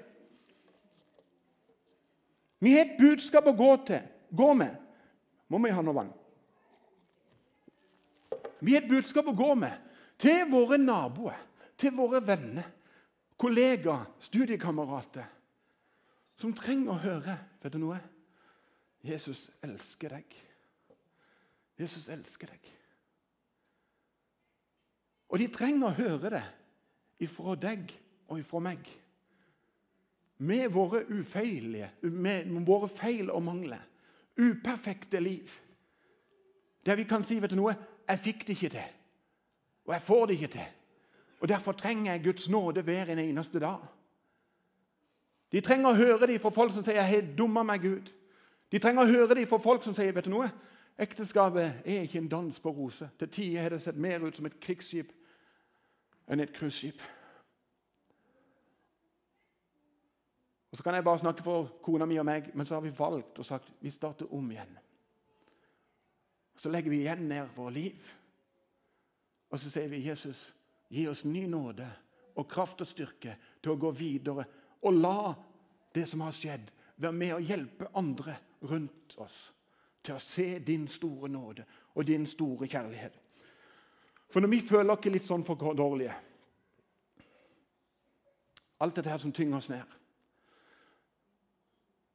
Vi 2.60 2.74
har 2.76 2.84
et 2.84 2.98
budskap 3.00 3.46
å 3.48 3.56
gå, 3.56 3.70
til, 3.88 4.02
gå 4.36 4.50
med. 4.54 4.74
Må 5.48 5.58
vi 5.64 5.72
ha 5.72 5.82
noe 5.82 5.96
vann? 5.96 6.10
Vi 8.60 8.76
har 8.76 8.84
et 8.84 8.90
budskap 8.90 9.30
å 9.32 9.36
gå 9.36 9.54
med 9.56 9.88
til 10.20 10.44
våre 10.50 10.76
naboer, 10.76 11.38
til 11.80 11.94
våre 11.96 12.20
venner, 12.20 12.66
kollegaer, 13.40 14.04
studiekamerater, 14.20 15.24
som 16.40 16.52
trenger 16.56 16.92
å 16.92 17.00
høre 17.00 17.38
Vet 17.60 17.74
du 17.74 17.82
noe? 17.82 17.98
Jesus 19.04 19.50
elsker 19.60 20.14
deg. 20.14 20.36
Jesus 21.76 22.06
elsker 22.12 22.48
deg. 22.48 22.70
Og 25.30 25.38
de 25.38 25.46
trenger 25.52 25.86
å 25.86 25.94
høre 25.94 26.32
det 26.34 26.42
ifra 27.22 27.54
deg 27.58 27.92
og 28.30 28.40
ifra 28.40 28.62
meg. 28.64 28.82
Med 30.40 30.70
våre 30.72 31.04
ufeilige, 31.12 31.90
med 32.02 32.50
våre 32.66 32.88
feil 32.88 33.30
og 33.30 33.42
mangler. 33.44 33.82
Uperfekte 34.40 35.20
liv. 35.20 35.50
Der 36.86 36.96
vi 36.96 37.04
kan 37.04 37.24
si 37.24 37.38
vet 37.40 37.50
du 37.50 37.56
noe, 37.56 37.76
'Jeg 38.08 38.18
fikk 38.18 38.46
det 38.46 38.56
ikke 38.56 38.68
til.' 38.68 38.94
Og 39.84 39.92
'jeg 39.94 40.02
får 40.02 40.26
det 40.26 40.32
ikke 40.34 40.46
til.' 40.46 40.72
Og 41.40 41.48
Derfor 41.48 41.72
trenger 41.72 42.12
jeg 42.12 42.24
Guds 42.24 42.48
nåde 42.48 42.82
hver 42.82 43.04
en 43.04 43.18
eneste 43.18 43.60
dag. 43.60 43.78
De 45.52 45.60
trenger 45.60 45.90
å 45.90 45.94
høre 45.94 46.26
det 46.26 46.40
fra 46.40 46.50
folk 46.50 46.72
som 46.72 46.84
sier 46.84 46.94
'jeg 46.94 47.08
har 47.08 47.36
dumma 47.36 47.62
meg 47.62 47.80
Gud'. 47.80 48.12
De 48.72 48.78
trenger 48.78 49.02
å 49.02 49.06
høre 49.06 49.34
det 49.34 49.48
fra 49.48 49.58
folk 49.58 49.82
som 49.82 49.94
sier 49.94 50.12
vet 50.12 50.24
du 50.24 50.30
noe, 50.30 50.50
ekteskapet 50.98 51.82
er 51.84 52.02
ikke 52.02 52.18
en 52.18 52.28
dans 52.28 52.60
på 52.60 52.70
roser. 52.70 53.08
Til 53.18 53.28
tider 53.28 53.62
har 53.62 53.68
det 53.68 53.82
sett 53.82 53.96
mer 53.96 54.26
ut 54.26 54.36
som 54.36 54.46
et 54.46 54.60
krigsskip 54.60 55.12
enn 56.30 56.40
et 56.40 56.52
cruiseskip. 56.54 57.02
Og 60.70 60.76
Så 60.76 60.82
kan 60.82 60.94
jeg 60.94 61.04
bare 61.04 61.18
snakke 61.18 61.42
for 61.42 61.66
kona 61.82 62.06
mi 62.06 62.18
og 62.18 62.26
meg, 62.26 62.52
men 62.54 62.66
så 62.66 62.74
har 62.74 62.84
vi 62.84 62.98
valgt 62.98 63.38
og 63.38 63.46
sagt 63.46 63.72
vi 63.80 63.90
starter 63.90 64.30
om 64.34 64.50
igjen. 64.50 64.78
Så 66.56 66.70
legger 66.70 66.90
vi 66.90 67.00
igjen 67.00 67.28
ned 67.28 67.48
vårt 67.56 67.72
liv. 67.72 68.12
Og 69.50 69.60
så 69.60 69.70
sier 69.70 69.88
vi 69.88 70.04
Jesus, 70.06 70.54
gi 70.88 71.08
oss 71.08 71.24
ny 71.24 71.46
nåde 71.50 71.88
og 72.36 72.48
kraft 72.48 72.80
og 72.84 72.86
styrke 72.86 73.34
til 73.62 73.72
å 73.72 73.80
gå 73.80 73.90
videre. 73.90 74.44
Og 74.86 74.94
la 74.94 75.32
det 75.94 76.06
som 76.08 76.22
har 76.22 76.36
skjedd, 76.36 76.70
være 76.96 77.16
med 77.16 77.34
å 77.34 77.42
hjelpe 77.42 77.90
andre 77.98 78.36
rundt 78.70 79.16
oss 79.18 79.50
til 80.02 80.14
å 80.14 80.22
se 80.22 80.58
din 80.64 80.86
store 80.88 81.28
nåde 81.32 81.64
og 81.94 82.06
din 82.06 82.26
store 82.26 82.68
kjærlighet. 82.68 83.18
For 84.30 84.40
når 84.40 84.52
vi 84.52 84.60
føler 84.62 84.94
oss 84.94 85.08
litt 85.10 85.26
sånn 85.26 85.44
for 85.46 85.58
dårlige 85.76 86.14
Alt 88.80 88.96
dette 88.96 89.10
her 89.12 89.20
som 89.20 89.32
tynger 89.34 89.58
oss 89.58 89.70
ned 89.72 89.96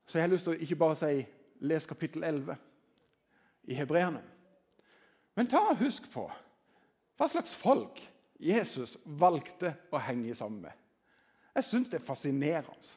Så 0.07 0.17
jeg 0.17 0.25
har 0.25 0.31
lyst 0.31 0.47
til 0.47 0.55
å 0.55 0.63
ikke 0.63 0.79
bare 0.79 0.99
si 0.99 1.25
les 1.65 1.87
kapittel 1.87 2.23
11 2.27 2.57
i 3.71 3.73
Hebreerne. 3.73 4.19
Men 5.33 5.47
ta 5.49 5.61
og 5.71 5.79
husk 5.79 6.05
på 6.13 6.27
hva 7.15 7.27
slags 7.31 7.55
folk 7.57 8.01
Jesus 8.37 8.97
valgte 9.05 9.71
å 9.89 10.01
henge 10.03 10.35
sammen 10.37 10.67
med. 10.67 10.75
Jeg 11.55 11.65
syns 11.65 11.89
det 11.89 12.01
er 12.01 12.05
fascinerende. 12.05 12.91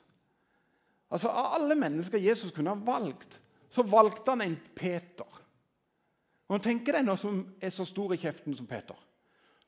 Altså, 1.08 1.30
Av 1.30 1.54
alle 1.56 1.78
mennesker 1.78 2.20
Jesus 2.20 2.52
kunne 2.52 2.74
ha 2.74 2.84
valgt, 2.84 3.38
så 3.70 3.86
valgte 3.86 4.34
han 4.34 4.44
en 4.44 4.58
Peter. 4.74 5.40
Og 6.50 6.60
Tenk 6.64 6.84
deg 6.84 7.06
noe 7.06 7.16
som 7.16 7.40
er 7.62 7.72
så 7.72 7.86
stor 7.88 8.12
i 8.12 8.20
kjeften 8.20 8.58
som 8.58 8.68
Peter 8.68 8.98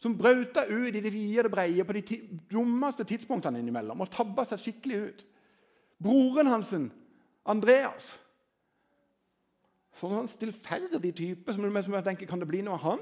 som 0.01 0.17
brauta 0.17 0.65
ut 0.67 0.95
i 0.95 1.03
det 1.03 1.13
vide 1.13 1.45
og 1.45 1.53
breie 1.53 1.85
på 1.85 1.97
de 1.97 2.19
dummeste 2.51 3.05
tidspunktene 3.05 3.61
innimellom 3.61 4.01
og 4.01 4.13
tabba 4.13 4.47
seg 4.49 4.63
skikkelig 4.63 5.01
ut. 5.05 5.23
Broren 6.01 6.49
hans, 6.49 6.73
Andreas 7.45 8.15
Sånn 10.01 10.29
stillferdig 10.31 11.11
type 11.13 11.53
som 11.53 11.67
jeg 11.67 12.05
tenker, 12.07 12.25
kan 12.25 12.41
det 12.41 12.47
bli 12.49 12.63
noe 12.65 12.79
av 12.79 12.85
han? 12.87 13.01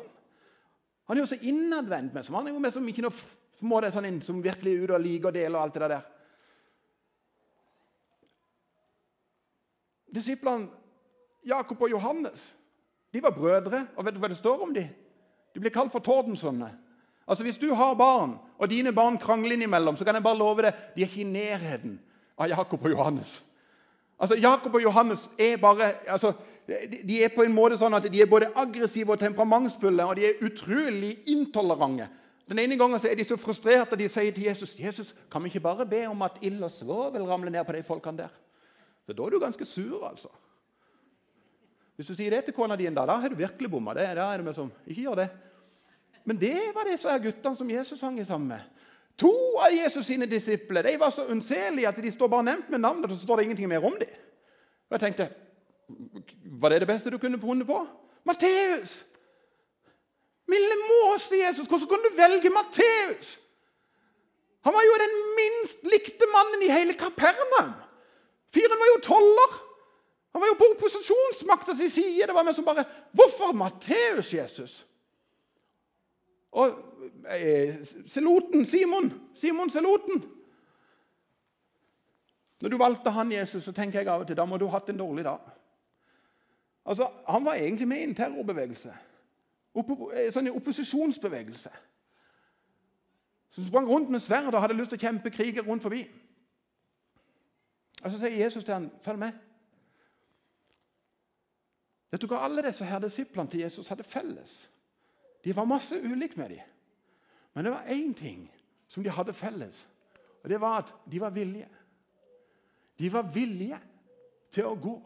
Han 1.06 1.16
er 1.16 1.22
jo 1.22 1.28
så 1.30 1.38
innadvendt 1.46 2.14
med 2.16 2.26
som 2.26 2.34
Han 2.34 2.48
er 2.48 2.56
jo 2.56 2.62
med 2.62 2.74
som 2.74 2.88
ikke 2.90 3.04
noe 3.04 3.68
må 3.68 3.78
det 3.82 3.92
sånn 3.94 4.06
inn, 4.08 4.18
som 4.22 4.42
virkelig 4.42 4.72
er 4.72 4.82
ute 4.82 4.96
og 4.96 5.02
liker 5.02 5.30
å 5.30 5.34
dele 5.34 5.54
og 5.54 5.62
alt 5.62 5.78
det 5.78 5.90
der. 5.92 6.04
Disiplene 10.18 10.68
Jakob 11.46 11.82
og 11.82 11.90
Johannes 11.90 12.48
de 13.14 13.22
var 13.24 13.34
brødre. 13.34 13.84
Og 13.96 14.04
vet 14.04 14.14
du 14.14 14.20
hva 14.22 14.30
det 14.30 14.38
står 14.38 14.62
om 14.62 14.74
dem? 14.74 14.90
De 15.54 15.62
blir 15.62 15.74
kalt 15.74 15.92
for 15.92 16.04
tordensønner. 16.04 16.74
Altså 17.28 17.44
Hvis 17.44 17.58
du 17.58 17.74
har 17.74 17.94
barn, 17.94 18.38
og 18.58 18.70
dine 18.70 18.92
barn 18.92 19.18
krangler 19.18 19.52
innimellom, 19.52 19.96
så 19.96 20.04
kan 20.04 20.14
jeg 20.14 20.22
bare 20.22 20.38
love 20.38 20.62
deg, 20.62 20.72
de 20.96 21.02
er 21.02 21.10
ikke 21.10 21.20
i 21.20 21.24
nærheten 21.28 21.98
av 22.38 22.48
Jakob 22.48 22.84
og 22.84 22.90
Johannes. 22.90 23.42
Altså 24.18 24.38
Jakob 24.40 24.74
og 24.74 24.82
Johannes 24.82 25.28
er 25.38 25.56
bare 25.56 25.92
altså, 26.06 26.32
de 27.08 27.22
er 27.24 27.28
på 27.36 27.44
en 27.44 27.54
måte 27.54 27.78
sånn 27.78 27.94
at 27.94 28.08
de 28.10 28.22
er 28.22 28.30
både 28.30 28.48
aggressive 28.56 29.12
og 29.12 29.20
temperamentsfulle, 29.20 30.04
og 30.04 30.16
de 30.16 30.26
er 30.26 30.40
utrolig 30.44 31.14
intolerante. 31.30 32.08
Den 32.48 32.58
ene 32.62 32.78
gangen 32.80 32.96
er 32.96 33.16
de 33.16 33.24
så 33.28 33.36
frustrerte 33.36 33.92
at 33.92 34.00
de 34.00 34.08
sier 34.08 34.32
til 34.32 34.48
Jesus 34.48 34.74
Jesus, 34.80 35.14
kan 35.30 35.44
vi 35.44 35.52
ikke 35.52 35.64
bare 35.64 35.86
be 35.86 36.06
om 36.08 36.22
at 36.24 36.40
ild 36.42 36.62
og 36.64 36.72
svovel 36.72 37.28
ramler 37.28 37.52
ned 37.52 37.64
på 37.64 37.76
de 37.76 37.84
folkene 37.84 38.24
der? 38.24 38.32
Så 39.06 39.12
Da 39.12 39.22
er 39.22 39.30
du 39.30 39.40
ganske 39.40 39.64
sur, 39.64 40.08
altså. 40.08 40.28
Hvis 41.96 42.06
du 42.06 42.14
sier 42.14 42.30
det 42.30 42.44
til 42.44 42.54
kona 42.54 42.76
di, 42.76 42.86
da, 42.86 43.04
da 43.06 43.16
har 43.16 43.28
du 43.28 43.34
virkelig 43.34 43.70
bomma. 43.70 43.94
Da 43.94 44.00
er 44.00 44.42
det 44.42 44.54
som, 44.54 44.70
ikke 44.86 45.02
gjør 45.02 45.14
det. 45.14 45.28
Men 46.28 46.36
det 46.36 46.58
var 46.74 46.84
disse 46.84 47.14
guttene 47.24 47.56
som 47.56 47.70
Jesus 47.72 48.02
hang 48.04 48.18
sammen 48.26 48.52
med. 48.52 48.64
To 49.18 49.32
av 49.64 49.72
Jesus 49.72 50.06
sine 50.06 50.28
disipler 50.30 50.84
de 50.84 50.98
var 51.00 51.10
så 51.10 51.24
unnselige 51.32 51.88
at 51.88 51.96
de 51.98 52.10
står 52.12 52.28
bare 52.30 52.46
nevnt 52.50 52.68
med 52.70 52.82
navnet, 52.84 53.10
og 53.10 53.16
så 53.16 53.24
står 53.24 53.40
det 53.40 53.46
ingenting 53.48 53.70
mer 53.70 53.86
om 53.86 53.96
dem. 53.98 54.10
Og 54.88 54.96
jeg 54.96 55.00
tenkte 55.06 55.28
Var 56.60 56.68
det 56.68 56.80
det 56.80 56.88
beste 56.90 57.10
du 57.10 57.18
kunne 57.18 57.40
funnet 57.40 57.66
på? 57.66 57.80
Matteus! 58.28 59.04
Milde 60.48 60.76
måse, 60.84 61.36
Jesus! 61.36 61.66
Hvordan 61.66 61.88
kunne 61.88 62.10
du 62.10 62.16
velge 62.16 62.50
Matteus? 62.52 63.38
Han 64.64 64.74
var 64.76 64.84
jo 64.84 64.98
den 65.00 65.16
minst 65.38 65.84
likte 65.88 66.28
mannen 66.32 66.66
i 66.66 66.72
hele 66.72 66.92
Kapernaum. 66.92 67.72
Fyren 68.52 68.80
var 68.80 68.92
jo 68.92 69.00
toller. 69.06 69.56
Han 70.32 70.44
var 70.44 70.52
jo 70.52 70.58
på 70.60 70.68
opposisjonsmakta 70.74 71.76
si 71.76 71.88
side. 71.88 72.28
Det 72.28 72.36
var 72.36 72.44
meg 72.44 72.56
som 72.56 72.68
bare 72.68 72.84
Hvorfor 73.16 73.56
Matteus, 73.56 74.34
Jesus? 74.34 74.84
Og 76.52 76.78
eh, 77.30 77.84
Seloten, 78.06 78.66
Simon, 78.66 79.12
Simon 79.34 79.70
Seloten 79.70 80.24
Når 82.62 82.68
du 82.68 82.76
valgte 82.78 83.10
han 83.10 83.32
Jesus, 83.32 83.64
så 83.64 83.72
tenker 83.72 84.00
jeg 84.00 84.08
av 84.08 84.24
og 84.24 84.26
til 84.26 84.36
da 84.36 84.46
må 84.48 84.56
du 84.58 84.66
ha 84.66 84.78
hatt 84.78 84.88
en 84.90 84.98
dårlig 84.98 85.24
dag. 85.24 85.40
Altså, 86.84 87.10
Han 87.26 87.44
var 87.44 87.54
egentlig 87.54 87.88
med 87.88 88.00
i 88.00 88.02
en 88.02 88.14
terrorbevegelse. 88.14 88.94
Oppo, 89.74 90.10
eh, 90.10 90.32
sånn 90.32 90.48
opposisjonsbevegelse. 90.50 91.70
Som 93.50 93.64
sprang 93.64 93.86
rundt 93.88 94.10
med 94.10 94.20
sverd 94.20 94.54
og 94.54 94.60
hadde 94.60 94.74
lyst 94.74 94.90
til 94.90 94.98
å 94.98 95.06
kjempe 95.06 95.30
kriger 95.30 95.62
rundt 95.62 95.82
forbi. 95.82 96.02
Og 98.02 98.10
Så 98.10 98.18
sier 98.18 98.44
Jesus 98.44 98.64
til 98.64 98.74
ham, 98.74 98.90
'Følg 99.02 99.18
med.' 99.18 99.32
Vet 102.10 102.22
du 102.22 102.34
alle 102.34 102.62
disse 102.62 102.84
her 102.84 102.98
disiplene 102.98 103.50
til 103.50 103.60
Jesus 103.60 103.88
hadde 103.88 104.04
felles? 104.04 104.70
De 105.44 105.54
var 105.56 105.64
masse 105.64 105.96
ulikt 106.02 106.36
med 106.36 106.50
dem. 106.50 106.60
Men 107.54 107.64
det 107.64 107.70
var 107.70 107.90
én 107.90 108.14
ting 108.14 108.48
som 108.88 109.02
de 109.02 109.10
hadde 109.10 109.32
felles, 109.32 109.88
og 110.42 110.50
det 110.50 110.60
var 110.60 110.78
at 110.78 110.94
de 111.10 111.20
var 111.20 111.30
villige. 111.30 111.68
De 112.98 113.12
var 113.12 113.22
villige 113.22 113.78
til 114.50 114.66
å 114.66 114.74
gå. 114.74 114.96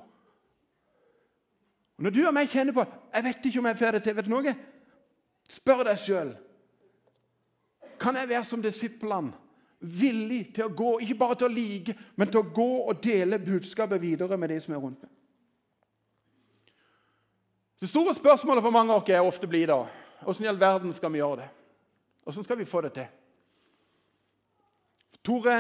Og 1.97 2.05
Når 2.05 2.11
du 2.11 2.27
og 2.27 2.35
meg 2.35 2.51
kjenner 2.51 2.75
på 2.77 2.85
jeg 3.13 3.25
vet 3.25 3.47
ikke 3.47 3.61
om 3.61 3.69
jeg 3.71 3.79
får 3.79 3.97
det 3.97 4.03
til, 4.03 4.17
vet 4.17 4.29
du 4.29 4.33
noe? 4.33 4.55
Spør 5.49 5.85
deg 5.87 5.99
sjøl. 6.01 6.35
Kan 8.01 8.17
jeg 8.17 8.29
være 8.29 8.45
som 8.49 8.63
disiplene? 8.63 9.33
Villig 9.83 10.53
til 10.55 10.69
å 10.69 10.75
gå, 10.79 10.93
ikke 11.03 11.19
bare 11.19 11.35
til 11.41 11.49
å 11.49 11.51
like, 11.51 11.95
men 12.15 12.29
til 12.31 12.39
å 12.39 12.51
gå 12.55 12.69
og 12.87 13.01
dele 13.03 13.41
budskapet 13.43 13.99
videre 14.01 14.37
med 14.39 14.53
de 14.55 14.61
som 14.63 14.77
er 14.77 14.79
rundt 14.79 15.01
meg. 15.03 15.11
Det 17.83 17.89
store 17.91 18.15
spørsmålet 18.15 18.63
for 18.63 18.71
mange 18.71 18.95
av 18.95 19.03
oss 19.03 19.11
er 19.11 19.27
ofte 19.27 19.49
blir 19.51 19.67
da 19.67 19.81
Åssen 20.27 20.45
i 20.45 20.49
all 20.49 20.61
verden 20.61 20.95
skal 20.95 21.13
vi 21.13 21.21
gjøre 21.21 21.43
det? 21.43 21.49
Åssen 22.29 22.45
skal 22.45 22.59
vi 22.59 22.69
få 22.69 22.81
det 22.85 22.93
til? 22.95 23.07
Tore, 25.23 25.57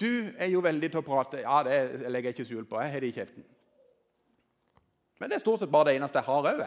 du 0.00 0.30
er 0.38 0.48
jo 0.52 0.62
veldig 0.64 0.90
til 0.90 1.00
å 1.00 1.06
prate. 1.06 1.42
Ja, 1.44 1.60
det 1.64 2.08
legger 2.10 2.30
jeg 2.30 2.38
ikke 2.38 2.48
skjul 2.48 2.66
på. 2.68 2.80
Jeg 2.80 2.92
har 2.92 3.04
det 3.04 3.10
i 3.12 3.16
kjeften. 3.18 3.46
Men 5.20 5.30
det 5.30 5.38
er 5.38 5.44
stort 5.44 5.62
sett 5.62 5.72
bare 5.72 5.90
det 5.92 5.98
eneste 5.98 6.20
jeg 6.20 6.28
har 6.28 6.48
òg. 6.50 6.64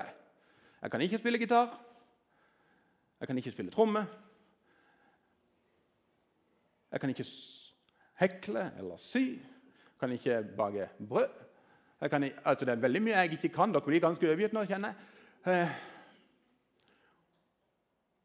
Jeg 0.82 0.93
kan 0.93 1.04
ikke 1.04 1.19
spille 1.21 1.41
gitar. 1.41 1.73
Jeg 3.19 3.28
kan 3.28 3.41
ikke 3.41 3.52
spille 3.52 3.73
tromme. 3.73 4.06
Jeg 6.91 7.02
kan 7.02 7.12
ikke 7.12 7.28
hekle 8.21 8.71
eller 8.78 9.02
sy. 9.02 9.26
Jeg 9.36 10.00
kan 10.00 10.13
ikke 10.13 10.41
bake 10.58 10.89
brød. 11.10 11.43
Kan, 12.10 12.23
altså 12.45 12.65
det 12.65 12.76
er 12.76 12.82
veldig 12.82 13.02
mye 13.02 13.17
jeg 13.17 13.38
ikke 13.39 13.56
kan. 13.56 13.73
Dere 13.73 13.86
blir 13.86 14.02
ganske 14.02 14.30
overgitt 14.30 14.54
nå, 14.54 14.63
kjenner 14.69 14.93
jeg. 15.45 15.69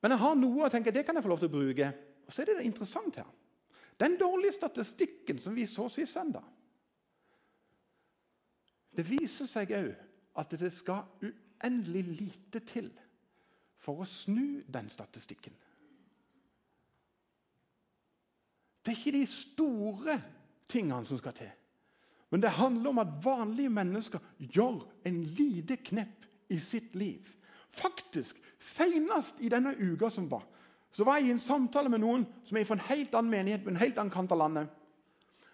Men 0.02 0.14
jeg 0.14 0.22
har 0.24 0.38
noe 0.38 0.66
og 0.66 0.72
tenker 0.74 0.94
det 0.94 1.04
kan 1.06 1.16
jeg 1.16 1.24
få 1.24 1.30
lov 1.30 1.42
til 1.42 1.50
å 1.50 1.54
bruke. 1.54 1.90
Og 2.26 2.34
så 2.34 2.42
er 2.42 2.50
det, 2.50 2.58
det 2.58 2.66
interessant 2.66 3.20
her. 3.20 3.28
Den 4.00 4.16
dårlige 4.18 4.56
statistikken 4.56 5.38
som 5.38 5.54
vi 5.54 5.66
så 5.68 5.84
sist 5.92 6.16
søndag 6.16 6.46
Det 8.96 9.04
viser 9.06 9.46
seg 9.48 9.70
òg 9.76 9.92
at 10.42 10.54
det 10.60 10.72
skal 10.74 11.06
uendelig 11.22 12.02
lite 12.18 12.60
til 12.66 12.90
for 13.82 14.02
å 14.02 14.08
snu 14.08 14.62
den 14.68 14.88
statistikken. 14.92 15.54
Det 18.82 18.92
er 18.92 18.98
ikke 18.98 19.14
de 19.14 19.26
store 19.30 20.16
tingene 20.70 21.06
som 21.06 21.20
skal 21.20 21.36
til. 21.36 21.50
Men 22.32 22.42
det 22.42 22.54
handler 22.56 22.90
om 22.90 23.00
at 23.02 23.14
vanlige 23.24 23.72
mennesker 23.72 24.22
gjør 24.38 24.82
en 25.08 25.18
lite 25.36 25.76
knepp 25.84 26.26
i 26.52 26.58
sitt 26.60 26.94
liv. 26.96 27.28
Faktisk, 27.72 28.38
Senest 28.62 29.40
i 29.42 29.50
denne 29.50 29.72
uka 29.74 30.10
som 30.10 30.28
var, 30.30 30.44
så 30.92 31.04
var 31.04 31.18
jeg 31.18 31.32
i 31.32 31.34
en 31.34 31.42
samtale 31.42 31.90
med 31.90 32.02
noen 32.02 32.26
som 32.46 32.56
er 32.56 32.66
fra 32.68 32.76
en 32.76 32.86
helt 32.90 33.14
annen 33.16 33.32
menighet 33.32 33.64
på 33.64 33.72
en 33.72 33.80
helt 33.80 33.98
annen 33.98 34.12
kant 34.12 34.32
av 34.34 34.38
landet. 34.38 34.68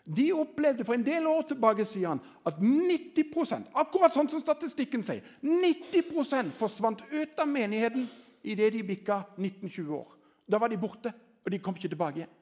De 0.09 0.26
opplevde 0.33 0.85
for 0.88 0.96
en 0.96 1.04
del 1.04 1.26
år 1.28 1.46
tilbake 1.50 1.85
sier 1.88 2.16
at 2.48 2.61
90% 2.61 3.70
akkurat 3.76 4.14
sånn 4.16 4.31
som 4.33 4.40
statistikken 4.40 5.04
sier, 5.04 5.24
90 5.44 6.54
forsvant 6.59 7.04
ut 7.12 7.40
av 7.40 7.48
menigheten 7.48 8.07
idet 8.42 8.72
de 8.72 8.85
bikka 8.88 9.22
19-20 9.37 9.92
år. 9.92 10.09
Da 10.48 10.61
var 10.61 10.72
de 10.72 10.81
borte, 10.81 11.12
og 11.44 11.52
de 11.52 11.61
kom 11.61 11.76
ikke 11.76 11.92
tilbake 11.92 12.22
igjen. 12.22 12.35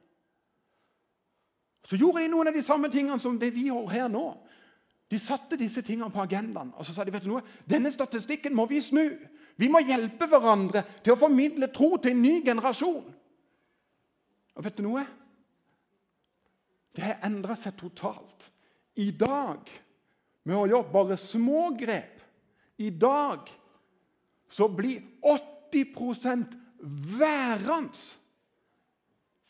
Så 1.86 1.98
gjorde 1.98 2.22
de 2.22 2.30
noen 2.30 2.50
av 2.50 2.54
de 2.54 2.62
samme 2.66 2.90
tingene 2.90 3.18
som 3.22 3.38
det 3.38 3.52
vi 3.54 3.68
gjør 3.68 3.90
her 3.90 4.08
nå. 4.10 4.24
De 5.06 5.18
satte 5.22 5.58
disse 5.58 5.82
tingene 5.86 6.10
på 6.10 6.22
agendaen 6.22 6.72
og 6.74 6.86
så 6.86 6.94
sa 6.94 7.04
de, 7.06 7.12
vet 7.14 7.26
du 7.26 7.30
noe, 7.30 7.44
denne 7.68 7.92
statistikken 7.94 8.56
må 8.56 8.66
vi 8.70 8.80
snu. 8.82 9.04
Vi 9.56 9.68
må 9.72 9.80
hjelpe 9.86 10.26
hverandre 10.28 10.82
til 11.04 11.14
å 11.14 11.20
formidle 11.20 11.70
tro 11.72 11.94
til 11.96 12.16
en 12.16 12.24
ny 12.24 12.34
generasjon. 12.44 13.06
Og 14.56 14.64
vet 14.64 14.76
du 14.76 14.84
noe? 14.86 15.04
Det 16.96 17.04
har 17.04 17.24
endra 17.28 17.56
seg 17.60 17.76
totalt. 17.78 18.50
I 18.96 19.10
dag, 19.12 19.68
med 20.48 20.56
å 20.56 20.66
gjøre 20.68 20.92
bare 20.92 21.18
små 21.20 21.68
grep 21.76 22.22
I 22.80 22.90
dag 22.92 23.48
så 24.52 24.68
blir 24.68 25.00
80% 25.24 26.54
værende 27.18 28.04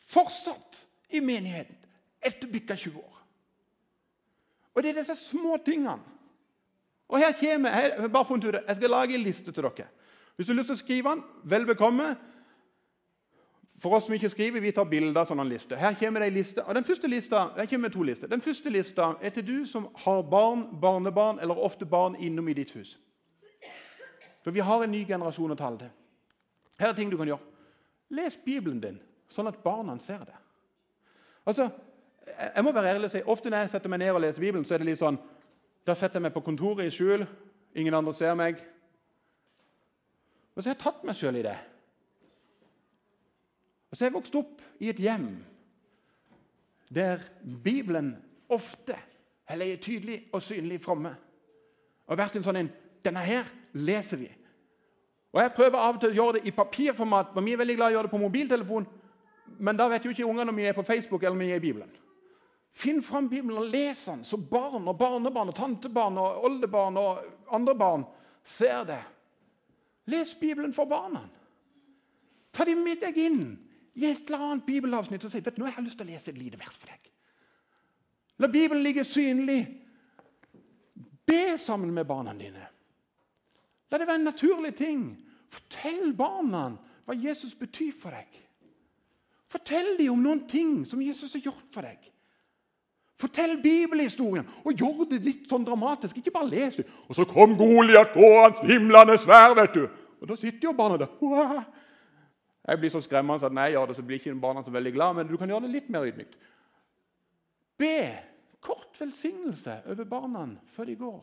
fortsatt 0.07 0.81
i 1.15 1.21
menigheten 1.21 1.77
etter 2.23 2.51
bikka 2.51 2.77
20 2.79 3.03
år. 3.03 3.16
Og 4.77 4.85
det 4.85 4.93
er 4.93 5.01
disse 5.01 5.17
små 5.17 5.57
tingene. 5.65 5.97
Og 7.09 7.19
her 7.23 7.33
kommer, 7.33 7.71
jeg, 7.71 7.93
jeg, 7.99 8.13
bare 8.13 8.29
funnet 8.29 8.49
ut 8.49 8.57
jeg 8.61 8.77
skal 8.77 8.91
lage 8.91 9.15
en 9.15 9.25
liste 9.25 9.53
til 9.53 9.65
dere. 9.65 9.87
Hvis 10.37 10.47
du 10.47 10.53
har 10.53 10.59
lyst 10.59 10.69
til 10.69 10.77
å 10.77 10.83
skrive 10.83 11.13
den, 11.15 11.23
vel 11.49 11.65
bekomme. 11.67 12.11
For 13.81 13.97
oss 13.97 14.07
som 14.09 14.15
ikke 14.17 14.31
skriver, 14.33 14.61
vi 14.61 14.73
tar 14.73 14.89
bilder 14.89 15.23
av 15.23 15.31
sånne 15.31 15.45
lister. 15.49 15.79
Her 15.81 15.97
kommer 15.97 16.21
det 16.21 16.31
en 16.31 16.37
liste. 16.37 16.65
Og 16.65 16.77
den 16.77 16.85
første 16.85 17.09
lista, 17.09 17.47
her 17.57 17.69
kommer 17.71 17.93
to 17.93 18.05
lister. 18.05 18.29
Den 18.29 18.45
første 18.45 18.73
lista 18.73 19.11
er 19.21 19.33
til 19.33 19.47
du 19.47 19.57
som 19.69 19.89
har 20.05 20.23
barn, 20.29 20.67
barnebarn 20.81 21.41
eller 21.41 21.61
ofte 21.61 21.89
barn 21.89 22.17
innom 22.21 22.49
i 22.49 22.57
ditt 22.57 22.73
hus. 22.77 22.97
For 24.45 24.53
vi 24.53 24.65
har 24.65 24.85
en 24.85 24.93
ny 24.93 25.05
generasjon 25.09 25.53
å 25.53 25.59
tale 25.59 25.81
til. 25.85 25.93
Her 26.81 26.93
er 26.93 26.99
ting 26.99 27.13
du 27.13 27.17
kan 27.21 27.29
gjøre. 27.29 27.53
Les 28.17 28.37
Bibelen 28.45 28.81
din, 28.81 28.99
sånn 29.33 29.49
at 29.51 29.63
barna 29.65 29.97
ser 30.01 30.25
det. 30.25 30.37
Altså, 31.47 31.71
jeg 32.27 32.65
må 32.65 32.73
være 32.73 32.95
ærlig 32.95 33.09
og 33.09 33.15
si, 33.15 33.23
Ofte 33.27 33.51
når 33.51 33.65
jeg 33.65 33.71
setter 33.71 33.93
meg 33.93 34.03
ned 34.03 34.11
og 34.11 34.21
leser 34.21 34.43
Bibelen, 34.43 34.65
så 34.67 34.75
er 34.75 34.83
det 34.83 34.91
litt 34.91 35.03
sånn 35.03 35.19
Da 35.87 35.95
setter 35.95 36.19
jeg 36.19 36.27
meg 36.27 36.35
på 36.35 36.43
kontoret 36.43 36.89
i 36.89 36.95
skjul. 36.95 37.23
Ingen 37.79 37.95
andre 37.95 38.15
ser 38.17 38.35
meg. 38.35 38.59
Og 40.57 40.63
så 40.63 40.71
har 40.71 40.75
jeg 40.75 40.83
tatt 40.83 41.05
meg 41.07 41.19
sjøl 41.19 41.37
i 41.39 41.45
det. 41.47 41.57
Og 43.87 43.95
så 43.95 44.03
har 44.03 44.11
jeg 44.11 44.17
vokst 44.17 44.39
opp 44.41 44.65
i 44.83 44.89
et 44.91 45.03
hjem 45.03 45.29
der 46.97 47.23
Bibelen 47.43 48.17
ofte 48.49 48.97
har 49.47 49.57
ligget 49.57 49.81
tydelig 49.87 50.17
og 50.33 50.43
synlig 50.43 50.81
framme. 50.83 51.13
Og 52.07 52.19
vært 52.19 52.39
en 52.39 52.47
sånn 52.47 52.63
en 52.63 52.73
Denne 53.07 53.23
her 53.23 53.47
leser 53.79 54.19
vi. 54.19 54.27
Og 55.31 55.39
Jeg 55.39 55.53
prøver 55.55 55.79
av 55.79 55.95
og 55.95 56.01
til 56.03 56.11
å 56.11 56.17
gjøre 56.17 56.33
det 56.39 56.49
i 56.49 56.51
papirformat. 56.51 57.29
for 57.35 57.41
Vi 57.41 57.53
er 57.53 57.61
veldig 57.61 57.77
glad 57.77 57.91
i 57.91 57.95
å 57.95 57.97
gjøre 57.97 58.09
det 58.09 58.11
på 58.11 58.19
mobiltelefon, 58.19 58.87
men 59.59 59.77
da 59.77 59.87
vet 59.89 60.05
jo 60.05 60.11
ikke 60.11 60.27
ungene 60.27 60.51
om 60.51 60.57
vi 60.57 60.65
er 60.67 60.73
på 60.73 60.83
Facebook 60.83 61.23
eller 61.23 61.37
om 61.37 61.39
vi 61.39 61.51
er 61.53 61.57
i 61.57 61.61
Bibelen. 61.61 61.91
Finn 62.77 63.01
fram 63.03 63.29
Bibelen 63.29 63.57
og 63.57 63.71
les 63.73 64.05
den, 64.05 64.25
så 64.25 64.37
barn 64.37 64.85
og 64.85 64.99
barnebarn 65.01 65.49
og 65.49 65.57
tantebarn 65.57 66.19
og 66.21 66.43
oldebarn 66.45 66.99
og 67.01 67.53
andre 67.57 67.75
barn 67.75 68.03
ser 68.45 68.83
det. 68.85 69.01
Les 70.13 70.35
Bibelen 70.37 70.75
for 70.77 70.85
barna. 70.85 71.23
Ta 72.53 72.67
dem 72.69 72.83
med 72.85 73.01
deg 73.01 73.17
inn 73.17 73.41
i 73.97 74.05
et 74.05 74.29
eller 74.29 74.45
annet 74.45 74.67
bibelavsnitt 74.67 75.25
og 75.25 75.33
si 75.33 75.41
vet 75.41 75.57
du, 75.57 75.63
nå 75.63 75.71
har 75.71 75.79
jeg 75.79 75.87
lyst 75.87 75.99
til 76.03 76.05
å 76.05 76.11
lese 76.11 76.35
et 76.35 76.41
lite 76.41 76.61
vers 76.61 76.77
for 76.77 76.93
deg. 76.93 77.09
La 78.45 78.51
Bibelen 78.53 78.85
ligge 78.85 79.07
synlig. 79.09 79.63
Be 81.27 81.57
sammen 81.59 81.95
med 81.97 82.07
barna 82.07 82.35
dine. 82.37 82.67
La 83.89 83.99
det 83.99 84.05
være 84.05 84.21
en 84.21 84.29
naturlig 84.29 84.75
ting. 84.77 85.07
Fortell 85.49 86.13
barna 86.19 86.67
hva 87.07 87.17
Jesus 87.17 87.57
betyr 87.57 87.97
for 87.97 88.13
deg. 88.13 88.37
Fortell 89.49 89.95
dem 89.97 90.13
om 90.13 90.23
noen 90.23 90.45
ting 90.51 90.85
som 90.85 91.01
Jesus 91.01 91.33
har 91.39 91.47
gjort 91.49 91.73
for 91.73 91.89
deg. 91.89 92.13
Fortell 93.17 93.57
bibelhistorien 93.63 94.45
og 94.65 94.75
gjør 94.77 95.07
det 95.09 95.23
litt 95.25 95.47
sånn 95.49 95.65
dramatisk. 95.65 96.19
Ikke 96.21 96.35
bare 96.35 96.51
les 96.51 96.77
det. 96.77 96.85
Og 97.09 97.17
så 97.17 97.25
kom 97.29 97.55
Goliat 97.57 98.13
gående 98.13 98.67
himlende 98.69 99.17
svær, 99.19 99.55
vet 99.57 99.79
du. 99.79 99.87
Og 100.21 100.29
da 100.29 100.37
sitter 100.37 100.69
jo 100.69 100.75
barna 100.77 100.99
der. 101.01 101.63
Jeg 102.67 102.81
blir 102.83 102.93
så 102.93 103.01
skremmende 103.01 103.47
at 103.47 103.55
når 103.55 103.63
jeg 103.63 103.77
gjør 103.77 103.87
det, 103.87 103.97
så 103.97 104.03
blir 104.03 104.21
ikke 104.21 104.35
barna 104.43 104.65
så 104.65 104.75
veldig 104.75 104.93
glad, 104.93 105.15
men 105.15 105.29
du 105.31 105.37
kan 105.37 105.49
gjøre 105.49 105.65
det 105.65 105.73
litt 105.73 105.89
mer 105.93 106.05
ydmykt. 106.09 106.37
Be 107.79 107.97
kort 108.61 109.01
velsignelse 109.01 109.81
over 109.87 110.09
barna 110.11 110.47
før 110.75 110.91
de 110.91 110.97
går. 111.01 111.19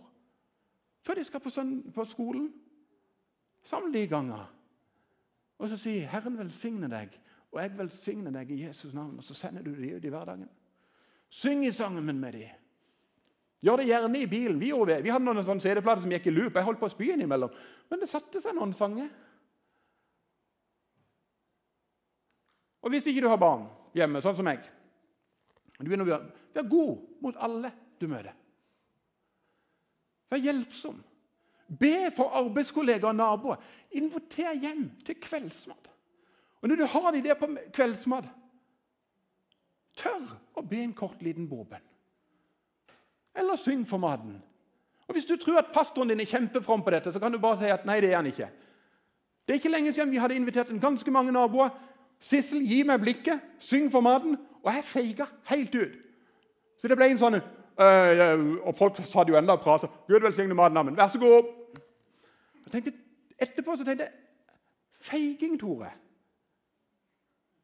Før 1.03 1.19
de 1.19 1.23
skal 1.27 1.43
på, 1.43 1.51
på 1.93 2.05
skolen. 2.09 2.47
Samle 3.63 3.93
de 3.99 4.07
ganger. 4.07 4.49
Og 5.59 5.69
så 5.69 5.77
si 5.77 5.99
'Herren 5.99 6.37
velsigne 6.37 6.89
deg', 6.89 7.19
og 7.51 7.61
'jeg 7.61 7.77
velsigner 7.77 8.31
deg 8.31 8.51
i 8.51 8.65
Jesus 8.65 8.93
navn'. 8.93 9.17
Og 9.17 9.23
så 9.23 9.33
sender 9.33 9.61
du 9.61 9.75
dem 9.75 9.95
ut 9.95 10.05
i 10.05 10.09
hverdagen. 10.09 10.49
Syng 11.33 11.63
i 11.65 11.73
sangen 11.73 12.05
med 12.05 12.35
dem. 12.35 12.59
Gjør 13.63 13.79
det 13.79 13.87
gjerne 13.87 14.19
i 14.19 14.27
bilen. 14.27 14.59
Vi, 14.59 14.69
vi 15.01 15.11
hadde 15.13 15.25
noen 15.25 15.61
CD-plater 15.63 16.03
som 16.03 16.11
gikk 16.11 16.27
i 16.29 16.33
loop. 16.35 16.57
Jeg 16.59 16.67
holdt 16.67 16.81
på 16.81 16.89
å 16.89 16.93
spy 16.93 17.13
innimellom. 17.13 17.53
Men 17.89 18.01
det 18.01 18.11
satte 18.11 18.41
seg 18.43 18.53
noen 18.57 18.75
sanger. 18.77 19.07
Og 22.83 22.91
hvis 22.91 23.07
ikke 23.07 23.23
du 23.23 23.29
har 23.31 23.39
barn 23.39 23.65
hjemme, 23.95 24.21
sånn 24.21 24.35
som 24.37 24.45
meg 24.45 24.69
du 25.83 25.89
begynner 25.89 26.07
å 26.15 26.19
Vær 26.53 26.67
god 26.69 26.99
mot 27.23 27.39
alle 27.43 27.71
du 27.99 28.05
møter. 28.07 28.35
Vær 30.29 30.43
hjelpsom. 30.43 30.99
Be 31.65 32.11
for 32.13 32.35
arbeidskollegaer 32.37 33.09
og 33.09 33.17
naboer. 33.17 33.63
Inviter 33.97 34.53
hjem 34.53 34.85
til 35.03 35.17
kveldsmat. 35.23 35.89
Og 36.61 36.69
når 36.69 36.79
du 36.79 36.85
har 36.93 37.09
de 37.11 37.23
der 37.25 37.39
på 37.39 37.49
kveldsmat 37.73 38.29
Tør 39.97 40.37
å 40.57 40.63
be 40.65 40.81
en 40.83 40.93
kort, 40.97 41.21
liten 41.21 41.47
bordbønn. 41.49 41.83
Eller 43.35 43.57
syng 43.57 43.85
for 43.87 44.01
maten. 44.01 44.41
Og 45.07 45.13
Hvis 45.13 45.25
du 45.25 45.35
tror 45.37 45.59
at 45.59 45.73
pastoren 45.73 46.09
din 46.09 46.19
er 46.19 46.29
kjempefrom 46.29 46.83
på 46.83 46.93
dette, 46.93 47.13
så 47.13 47.19
kan 47.19 47.31
du 47.31 47.39
bare 47.39 47.59
si 47.59 47.71
at 47.71 47.85
nei, 47.85 47.99
det 48.01 48.11
er 48.11 48.15
han 48.15 48.29
ikke. 48.29 48.49
Det 49.43 49.53
er 49.53 49.59
ikke 49.59 49.71
lenge 49.73 49.93
siden 49.93 50.11
vi 50.11 50.21
hadde 50.21 50.35
invitert 50.35 50.69
en 50.69 50.79
ganske 50.79 51.11
mange 51.11 51.31
naboer. 51.31 51.69
'Sissel, 52.23 52.61
gi 52.63 52.83
meg 52.83 53.01
blikket. 53.01 53.41
Syng 53.59 53.91
for 53.91 54.01
maten.' 54.01 54.37
Og 54.63 54.73
jeg 54.73 54.83
feiga 54.83 55.25
helt 55.43 55.75
ut. 55.75 55.95
Så 56.79 56.87
det 56.87 56.95
ble 56.95 57.09
en 57.11 57.19
sånn 57.19 57.35
øh, 57.35 58.43
Og 58.63 58.75
folk 58.77 58.95
sa 59.03 59.23
det 59.23 59.33
jo 59.33 59.37
enda 59.37 59.57
og 59.57 59.59
prata. 59.59 59.87
'Gud 60.07 60.23
velsigne 60.23 60.55
maten, 60.55 60.77
amen. 60.77 60.97
Vær 60.97 61.11
så 61.11 61.19
god.' 61.19 61.51
Jeg 62.65 62.71
tenkte, 62.71 62.93
etterpå 63.37 63.75
så 63.77 63.83
tenkte 63.83 64.07
jeg 64.07 64.13
Feiging, 65.03 65.59
Tore. 65.59 65.89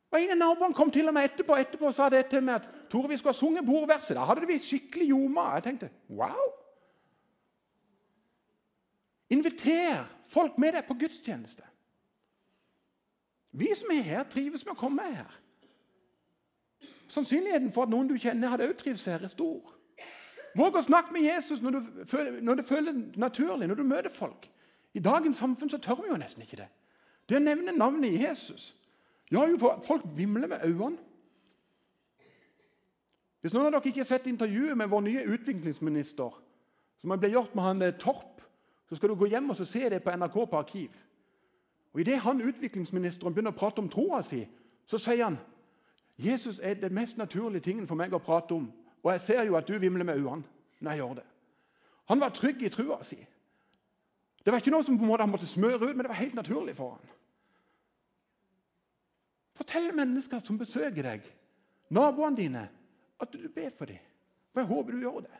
Og 0.09 0.21
En 0.21 0.31
av 0.33 0.37
naboene 0.37 0.73
kom 0.73 0.91
til 0.91 1.07
og 1.07 1.13
med 1.13 1.27
etterpå 1.29 1.57
etterpå 1.61 1.89
og 1.91 1.93
sa 1.93 2.09
det 2.09 2.23
til 2.31 2.41
meg 2.41 2.63
at 2.63 2.69
Tore, 2.89 3.11
vi 3.11 3.17
skulle 3.17 3.35
ha 3.35 3.37
sunget 3.37 3.65
bordverset. 3.65 4.15
Da 4.17 4.25
hadde 4.25 4.47
vi 4.49 4.57
skikkelig 4.57 5.11
ljoma. 5.11 5.51
Jeg 5.55 5.67
tenkte 5.67 5.91
wow! 6.09 6.47
Inviter 9.29 10.07
folk 10.29 10.57
med 10.57 10.73
deg 10.73 10.87
på 10.87 10.97
gudstjeneste. 10.97 11.65
Vi 13.51 13.69
som 13.77 13.91
er 13.93 14.01
her, 14.05 14.23
trives 14.29 14.65
med 14.65 14.73
å 14.73 14.79
komme 14.79 15.05
her. 15.05 15.29
Sannsynligheten 17.09 17.71
for 17.73 17.85
at 17.85 17.93
noen 17.93 18.09
du 18.09 18.17
kjenner, 18.17 18.49
hadde 18.49 18.67
også 18.69 18.83
trivs 18.83 19.05
her, 19.09 19.21
er 19.21 19.31
stor. 19.33 19.75
Våg 20.57 20.77
å 20.77 20.85
snakke 20.85 21.13
med 21.13 21.25
Jesus 21.25 21.61
når, 21.61 21.77
du, 21.77 22.01
når 22.41 22.61
det 22.61 22.95
naturlig, 23.17 23.69
når 23.69 23.75
du 23.75 23.85
møter 23.85 24.13
folk. 24.13 24.49
I 24.93 25.01
dagens 25.05 25.37
samfunn 25.37 25.69
så 25.69 25.77
tør 25.77 26.01
vi 26.01 26.09
jo 26.09 26.17
nesten 26.17 26.45
ikke 26.45 26.63
det. 26.63 26.69
Det 27.29 27.37
å 27.37 27.43
nevne 27.43 27.77
navnet 27.77 28.17
Jesus 28.17 28.71
Ja, 29.31 29.45
jo, 29.45 29.57
folk 29.85 30.03
vimler 30.15 30.47
med 30.47 30.65
øynene. 30.65 30.97
Hvis 33.41 33.53
noen 33.55 33.69
av 33.69 33.77
dere 33.77 33.87
ikke 33.87 34.03
har 34.03 34.09
sett 34.09 34.27
intervjuet 34.27 34.75
med 34.77 34.89
vår 34.91 35.03
nye 35.05 35.27
utviklingsminister, 35.31 36.33
som 36.99 37.13
ble 37.15 37.29
gjort 37.31 37.53
med 37.55 37.63
han 37.63 37.85
eh, 37.85 37.95
Torp, 37.95 38.41
så 38.89 38.97
skal 38.97 39.09
du 39.09 39.15
gå 39.15 39.29
hjem 39.31 39.53
og 39.53 39.61
se 39.61 39.89
det 39.89 40.01
på 40.03 40.11
NRK 40.11 40.35
på 40.49 40.59
arkiv. 40.59 40.97
Og 41.93 42.01
Idet 42.01 42.19
utviklingsministeren 42.19 43.33
begynner 43.33 43.53
å 43.53 43.59
prate 43.59 43.79
om 43.79 43.89
troa 43.89 44.21
si, 44.25 44.43
så 44.85 44.97
sier 44.97 45.23
han 45.23 45.39
Jesus 46.19 46.59
er 46.59 46.73
den 46.73 46.93
mest 46.93 47.17
naturlige 47.17 47.63
tingen 47.63 47.87
for 47.87 47.95
meg 47.95 48.13
å 48.13 48.19
prate 48.19 48.53
om. 48.53 48.67
Og 49.03 49.11
jeg 49.13 49.21
ser 49.21 49.45
jo 49.47 49.55
at 49.55 49.67
du 49.67 49.77
vimler 49.79 50.03
med 50.03 50.19
øynene 50.19 50.43
når 50.79 50.91
jeg 50.91 50.99
gjør 50.99 51.13
det. 51.21 51.27
Han 52.11 52.19
var 52.19 52.33
trygg 52.35 52.63
i 52.63 52.69
trua 52.69 52.99
si. 53.03 53.19
Det 54.43 54.51
var 54.51 54.59
ikke 54.59 54.73
noe 54.73 54.83
som 54.83 54.97
på 54.97 55.05
en 55.05 55.11
måte 55.11 55.23
han 55.23 55.31
måtte 55.31 55.47
smøre 55.47 55.79
ut, 55.79 55.95
men 55.95 56.03
det 56.03 56.11
var 56.11 56.19
helt 56.19 56.35
naturlig 56.35 56.75
for 56.75 56.97
han. 56.97 57.15
Fortell 59.59 59.91
mennesker 59.91 60.39
som 60.45 60.57
besøker 60.59 61.03
deg, 61.03 61.25
naboene 61.91 62.37
dine, 62.37 62.63
at 63.19 63.33
du 63.33 63.49
ber 63.51 63.73
for 63.75 63.91
dem. 63.91 63.99
For 64.53 64.63
jeg 64.63 64.69
håper 64.69 64.95
du 64.95 65.01
gjør 65.03 65.23
det. 65.25 65.39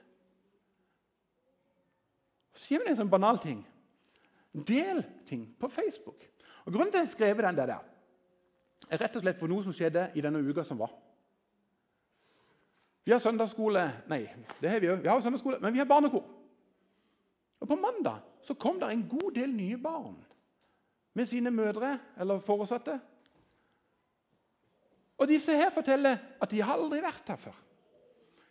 Så 2.52 2.66
sier 2.66 2.84
vi 2.84 2.92
en 2.92 3.00
sånn 3.00 3.12
banal 3.12 3.40
ting. 3.40 3.62
Del 4.52 5.00
ting 5.30 5.46
på 5.56 5.70
Facebook. 5.72 6.26
Og 6.66 6.74
Grunnen 6.74 6.92
til 6.92 7.00
at 7.00 7.08
jeg 7.08 7.14
skrev 7.14 7.40
den 7.46 7.56
der, 7.56 7.78
er 8.90 9.00
rett 9.00 9.16
og 9.16 9.24
slett 9.24 9.40
for 9.40 9.52
noe 9.52 9.64
som 9.64 9.76
skjedde 9.76 10.10
i 10.20 10.24
denne 10.26 10.42
uka 10.44 10.66
som 10.68 10.82
var. 10.82 10.92
Vi 13.08 13.14
har 13.14 13.22
søndagsskole 13.24 13.86
Nei, 14.12 14.26
det 14.60 14.70
har 14.70 14.84
vi 14.84 14.90
òg. 14.92 15.00
Vi 15.02 15.10
har 15.10 15.22
søndagsskole, 15.24 15.62
men 15.64 15.74
vi 15.74 15.80
har 15.80 15.88
barnekor. 15.88 16.26
Og 17.60 17.68
På 17.68 17.76
mandag 17.80 18.20
så 18.44 18.54
kom 18.54 18.80
det 18.80 18.92
en 18.92 19.08
god 19.10 19.32
del 19.36 19.56
nye 19.56 19.78
barn 19.80 20.20
med 21.16 21.26
sine 21.26 21.52
mødre 21.52 21.98
eller 22.20 22.44
foresatte. 22.44 23.00
Og 25.20 25.28
disse 25.28 25.56
her 25.56 25.72
forteller 25.76 26.20
at 26.40 26.52
de 26.52 26.62
har 26.64 26.80
aldri 26.80 27.02
vært 27.04 27.34
her 27.34 27.40
før. 27.40 27.58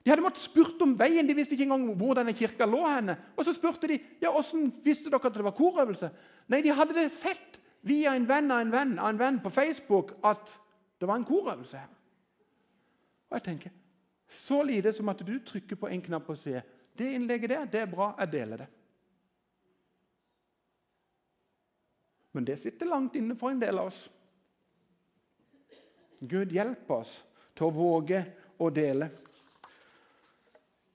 De 0.04 0.12
hadde 0.12 0.24
måttet 0.24 0.44
spurt 0.44 0.81
om 0.85 0.94
veien. 0.96 1.26
De 1.26 1.37
visste 1.37 1.57
ikke 1.57 1.66
engang 1.66 1.88
hvor 2.00 2.16
denne 2.16 2.33
kirka 2.37 2.66
lå. 2.68 2.85
henne. 2.87 3.16
Og 3.37 3.44
så 3.44 3.52
spurte 3.57 3.90
de 3.90 3.98
ja, 4.22 4.31
hvordan 4.31 4.70
visste 4.85 5.11
dere 5.11 5.20
at 5.20 5.35
det 5.35 5.44
var 5.44 5.57
korøvelse. 5.57 6.11
Nei, 6.48 6.62
de 6.64 6.72
hadde 6.72 6.96
det 6.96 7.11
sett 7.12 7.59
via 7.88 8.14
en 8.16 8.28
venn 8.28 8.50
av 8.50 8.62
en 8.62 8.72
venn 8.72 8.96
av 8.98 9.11
en 9.12 9.20
venn 9.20 9.40
på 9.42 9.52
Facebook 9.52 10.16
at 10.26 10.57
det 10.98 11.09
var 11.09 11.20
en 11.20 11.28
korøvelse 11.28 11.78
her. 11.78 11.92
Og 13.28 13.37
jeg 13.37 13.46
tenker, 13.50 13.70
Så 14.28 14.62
lite 14.62 14.92
som 14.92 15.09
at 15.09 15.22
du 15.24 15.38
trykker 15.40 15.76
på 15.76 15.88
en 15.88 16.02
knapp 16.04 16.26
og 16.28 16.37
sier 16.37 16.61
det 16.98 17.14
innlegget 17.14 17.48
der, 17.48 17.64
det 17.64 17.81
er 17.81 17.87
bra, 17.88 18.11
jeg 18.18 18.33
deler 18.33 18.57
det. 18.57 18.66
Men 22.33 22.44
det 22.44 22.59
sitter 22.61 22.87
langt 22.87 23.16
inne 23.16 23.37
for 23.38 23.50
en 23.50 23.61
del 23.61 23.78
av 23.78 23.88
oss. 23.88 24.02
Gud 26.20 26.52
hjelp 26.52 26.90
oss 26.90 27.18
til 27.54 27.68
å 27.68 27.74
våge 27.74 28.22
å 28.59 28.70
dele. 28.74 29.11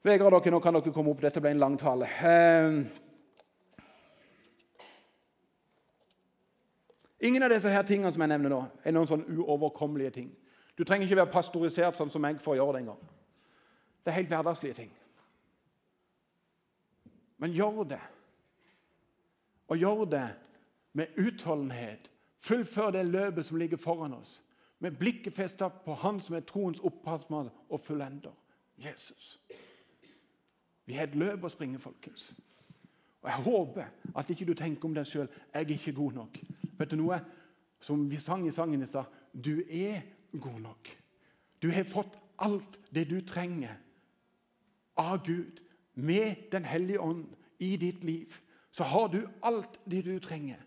Vegard, 0.04 0.36
dere, 0.36 0.52
nå 0.52 0.60
kan 0.60 0.76
dere 0.76 0.92
komme 0.92 1.14
opp. 1.14 1.22
Dette 1.24 1.42
ble 1.44 1.54
en 1.54 1.62
lang 1.64 1.78
tale. 1.80 2.10
Eh, 2.28 2.82
ingen 7.24 7.44
av 7.44 7.54
disse 7.54 7.72
her 7.72 7.88
tingene 7.88 8.12
som 8.12 8.26
jeg 8.26 8.34
nevner 8.34 8.52
nå, 8.52 8.62
er 8.84 8.96
noen 8.96 9.08
sånn 9.08 9.24
uoverkommelige 9.32 10.16
ting. 10.20 10.32
Du 10.76 10.84
trenger 10.84 11.08
ikke 11.08 11.22
være 11.22 11.32
pastorisert 11.32 11.96
sånn 11.96 12.12
som 12.12 12.24
meg 12.24 12.42
for 12.44 12.56
å 12.56 12.60
gjøre 12.60 12.76
det 12.76 12.84
engang. 12.84 13.04
Det 14.04 14.12
er 14.12 14.20
helt 14.20 14.34
hverdagslige 14.34 14.80
ting. 14.82 14.92
Men 17.40 17.56
gjør 17.56 17.84
det. 17.94 18.02
Og 19.72 19.80
gjør 19.80 20.04
det 20.12 20.28
med 21.00 21.16
utholdenhet. 21.16 22.10
Fullfør 22.44 22.92
det 22.92 23.06
løpet 23.08 23.48
som 23.48 23.60
ligger 23.62 23.80
foran 23.80 24.18
oss 24.18 24.42
med 24.84 24.98
blikket 25.00 25.34
festa 25.34 25.70
på 25.70 25.94
Han 25.96 26.20
som 26.22 26.36
er 26.36 26.44
troens 26.44 26.82
opphavsmann 26.84 27.50
og 27.70 27.80
fullender 27.80 28.34
Jesus. 28.78 29.40
Vi 30.86 30.98
har 30.98 31.08
et 31.08 31.16
løp 31.16 31.46
å 31.48 31.52
springe, 31.52 31.80
folkens. 31.80 32.34
Og 33.24 33.30
Jeg 33.30 33.46
håper 33.46 33.86
at 34.16 34.34
ikke 34.34 34.50
du 34.50 34.54
tenker 34.60 34.90
om 34.90 34.98
deg 34.98 35.08
sjøl 35.08 35.30
jeg 35.30 35.62
er 35.62 35.72
ikke 35.72 35.96
god 35.96 36.20
nok. 36.20 36.42
Vet 36.80 36.92
du 36.92 36.98
noe? 37.00 37.22
Som 37.80 38.10
vi 38.12 38.20
sang 38.20 38.44
i 38.48 38.52
sangen 38.52 38.84
i 38.84 38.90
stad 38.90 39.08
du 39.32 39.64
er 39.70 40.04
god 40.36 40.60
nok. 40.60 40.92
Du 41.64 41.72
har 41.72 41.88
fått 41.88 42.20
alt 42.44 42.78
det 42.92 43.08
du 43.10 43.22
trenger 43.22 43.80
av 45.00 45.24
Gud 45.24 45.64
med 45.94 46.50
Den 46.52 46.66
hellige 46.66 47.00
ånd 47.00 47.26
i 47.60 47.78
ditt 47.78 48.04
liv. 48.04 48.36
Så 48.72 48.84
har 48.84 49.08
du 49.08 49.24
alt 49.42 49.80
det 49.86 50.04
du 50.04 50.20
trenger 50.20 50.60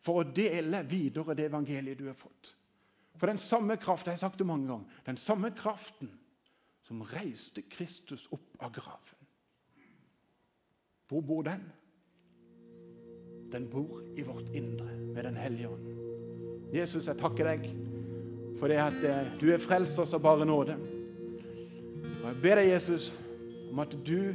for 0.00 0.22
å 0.22 0.28
dele 0.32 0.82
videre 0.88 1.36
det 1.36 1.50
evangeliet 1.50 1.98
du 1.98 2.06
har 2.08 2.16
fått. 2.16 2.54
For 3.16 3.30
den 3.30 3.38
samme 3.38 3.76
kraft, 3.76 4.06
jeg 4.06 4.16
har 4.16 4.24
sagt 4.24 4.38
det 4.38 4.46
mange 4.46 4.66
ganger, 4.66 5.00
den 5.06 5.16
samme 5.16 5.50
kraften 5.54 6.10
som 6.84 7.02
reiste 7.14 7.62
Kristus 7.70 8.26
opp 8.34 8.58
av 8.60 8.74
graven 8.74 9.20
Hvor 11.08 11.20
bor 11.20 11.42
den? 11.46 11.62
Den 13.52 13.68
bor 13.70 14.02
i 14.16 14.22
vårt 14.26 14.50
indre 14.52 14.96
med 15.14 15.24
Den 15.24 15.36
hellige 15.36 15.68
ånd. 15.68 15.90
Jesus, 16.74 17.06
jeg 17.06 17.20
takker 17.20 17.46
deg 17.46 17.68
for 18.58 18.70
det 18.70 18.78
at 18.82 19.04
eh, 19.04 19.30
du 19.40 19.48
er 19.52 19.62
frelst 19.62 19.98
oss 19.98 20.14
av 20.14 20.22
bare 20.22 20.46
nåde. 20.46 20.76
Og 22.22 22.26
Jeg 22.28 22.40
ber 22.42 22.60
deg, 22.60 22.70
Jesus, 22.70 23.12
om 23.70 23.82
at 23.82 23.94
du 24.06 24.34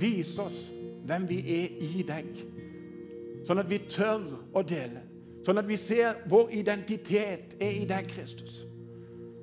viser 0.00 0.48
oss 0.48 0.58
hvem 1.06 1.26
vi 1.28 1.38
er 1.54 1.80
i 1.84 2.04
deg, 2.06 2.28
sånn 3.46 3.60
at 3.62 3.70
vi 3.70 3.80
tør 3.90 4.24
å 4.54 4.62
dele. 4.66 5.02
Sånn 5.42 5.58
at 5.58 5.66
vi 5.66 5.78
ser 5.80 6.20
vår 6.30 6.52
identitet 6.54 7.56
er 7.60 7.80
i 7.80 7.86
deg, 7.88 8.06
Kristus. 8.12 8.62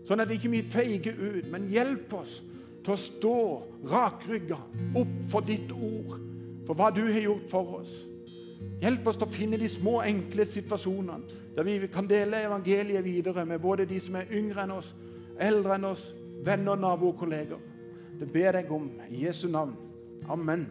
Sånn 0.07 0.23
at 0.23 0.29
vi 0.29 0.39
ikke 0.39 0.71
feiger 0.71 1.17
ut, 1.19 1.49
men 1.51 1.67
hjelp 1.69 2.13
oss 2.17 2.39
til 2.85 2.95
å 2.95 2.99
stå 2.99 3.39
rakrygga 3.91 4.57
opp 4.97 5.17
for 5.29 5.45
ditt 5.45 5.73
ord, 5.75 6.15
for 6.65 6.77
hva 6.77 6.89
du 6.95 7.03
har 7.03 7.19
gjort 7.21 7.51
for 7.51 7.75
oss. 7.81 7.91
Hjelp 8.79 9.07
oss 9.11 9.19
til 9.19 9.27
å 9.27 9.33
finne 9.33 9.59
de 9.59 9.67
små, 9.69 9.99
enkle 10.07 10.47
situasjonene 10.47 11.37
der 11.55 11.65
vi 11.67 11.87
kan 11.91 12.07
dele 12.07 12.45
evangeliet 12.45 13.03
videre 13.03 13.45
med 13.45 13.59
både 13.59 13.85
de 13.85 13.99
som 13.99 14.15
er 14.15 14.29
yngre 14.31 14.63
enn 14.63 14.71
oss, 14.77 14.93
eldre 15.39 15.75
enn 15.75 15.89
oss, 15.89 16.05
venner, 16.45 16.79
naboer 16.79 17.11
og 17.11 17.19
kolleger. 17.19 17.59
Det 18.19 18.31
ber 18.31 18.55
jeg 18.55 18.71
om 18.71 18.85
i 19.09 19.25
Jesu 19.25 19.49
navn. 19.51 19.75
Amen. 20.29 20.67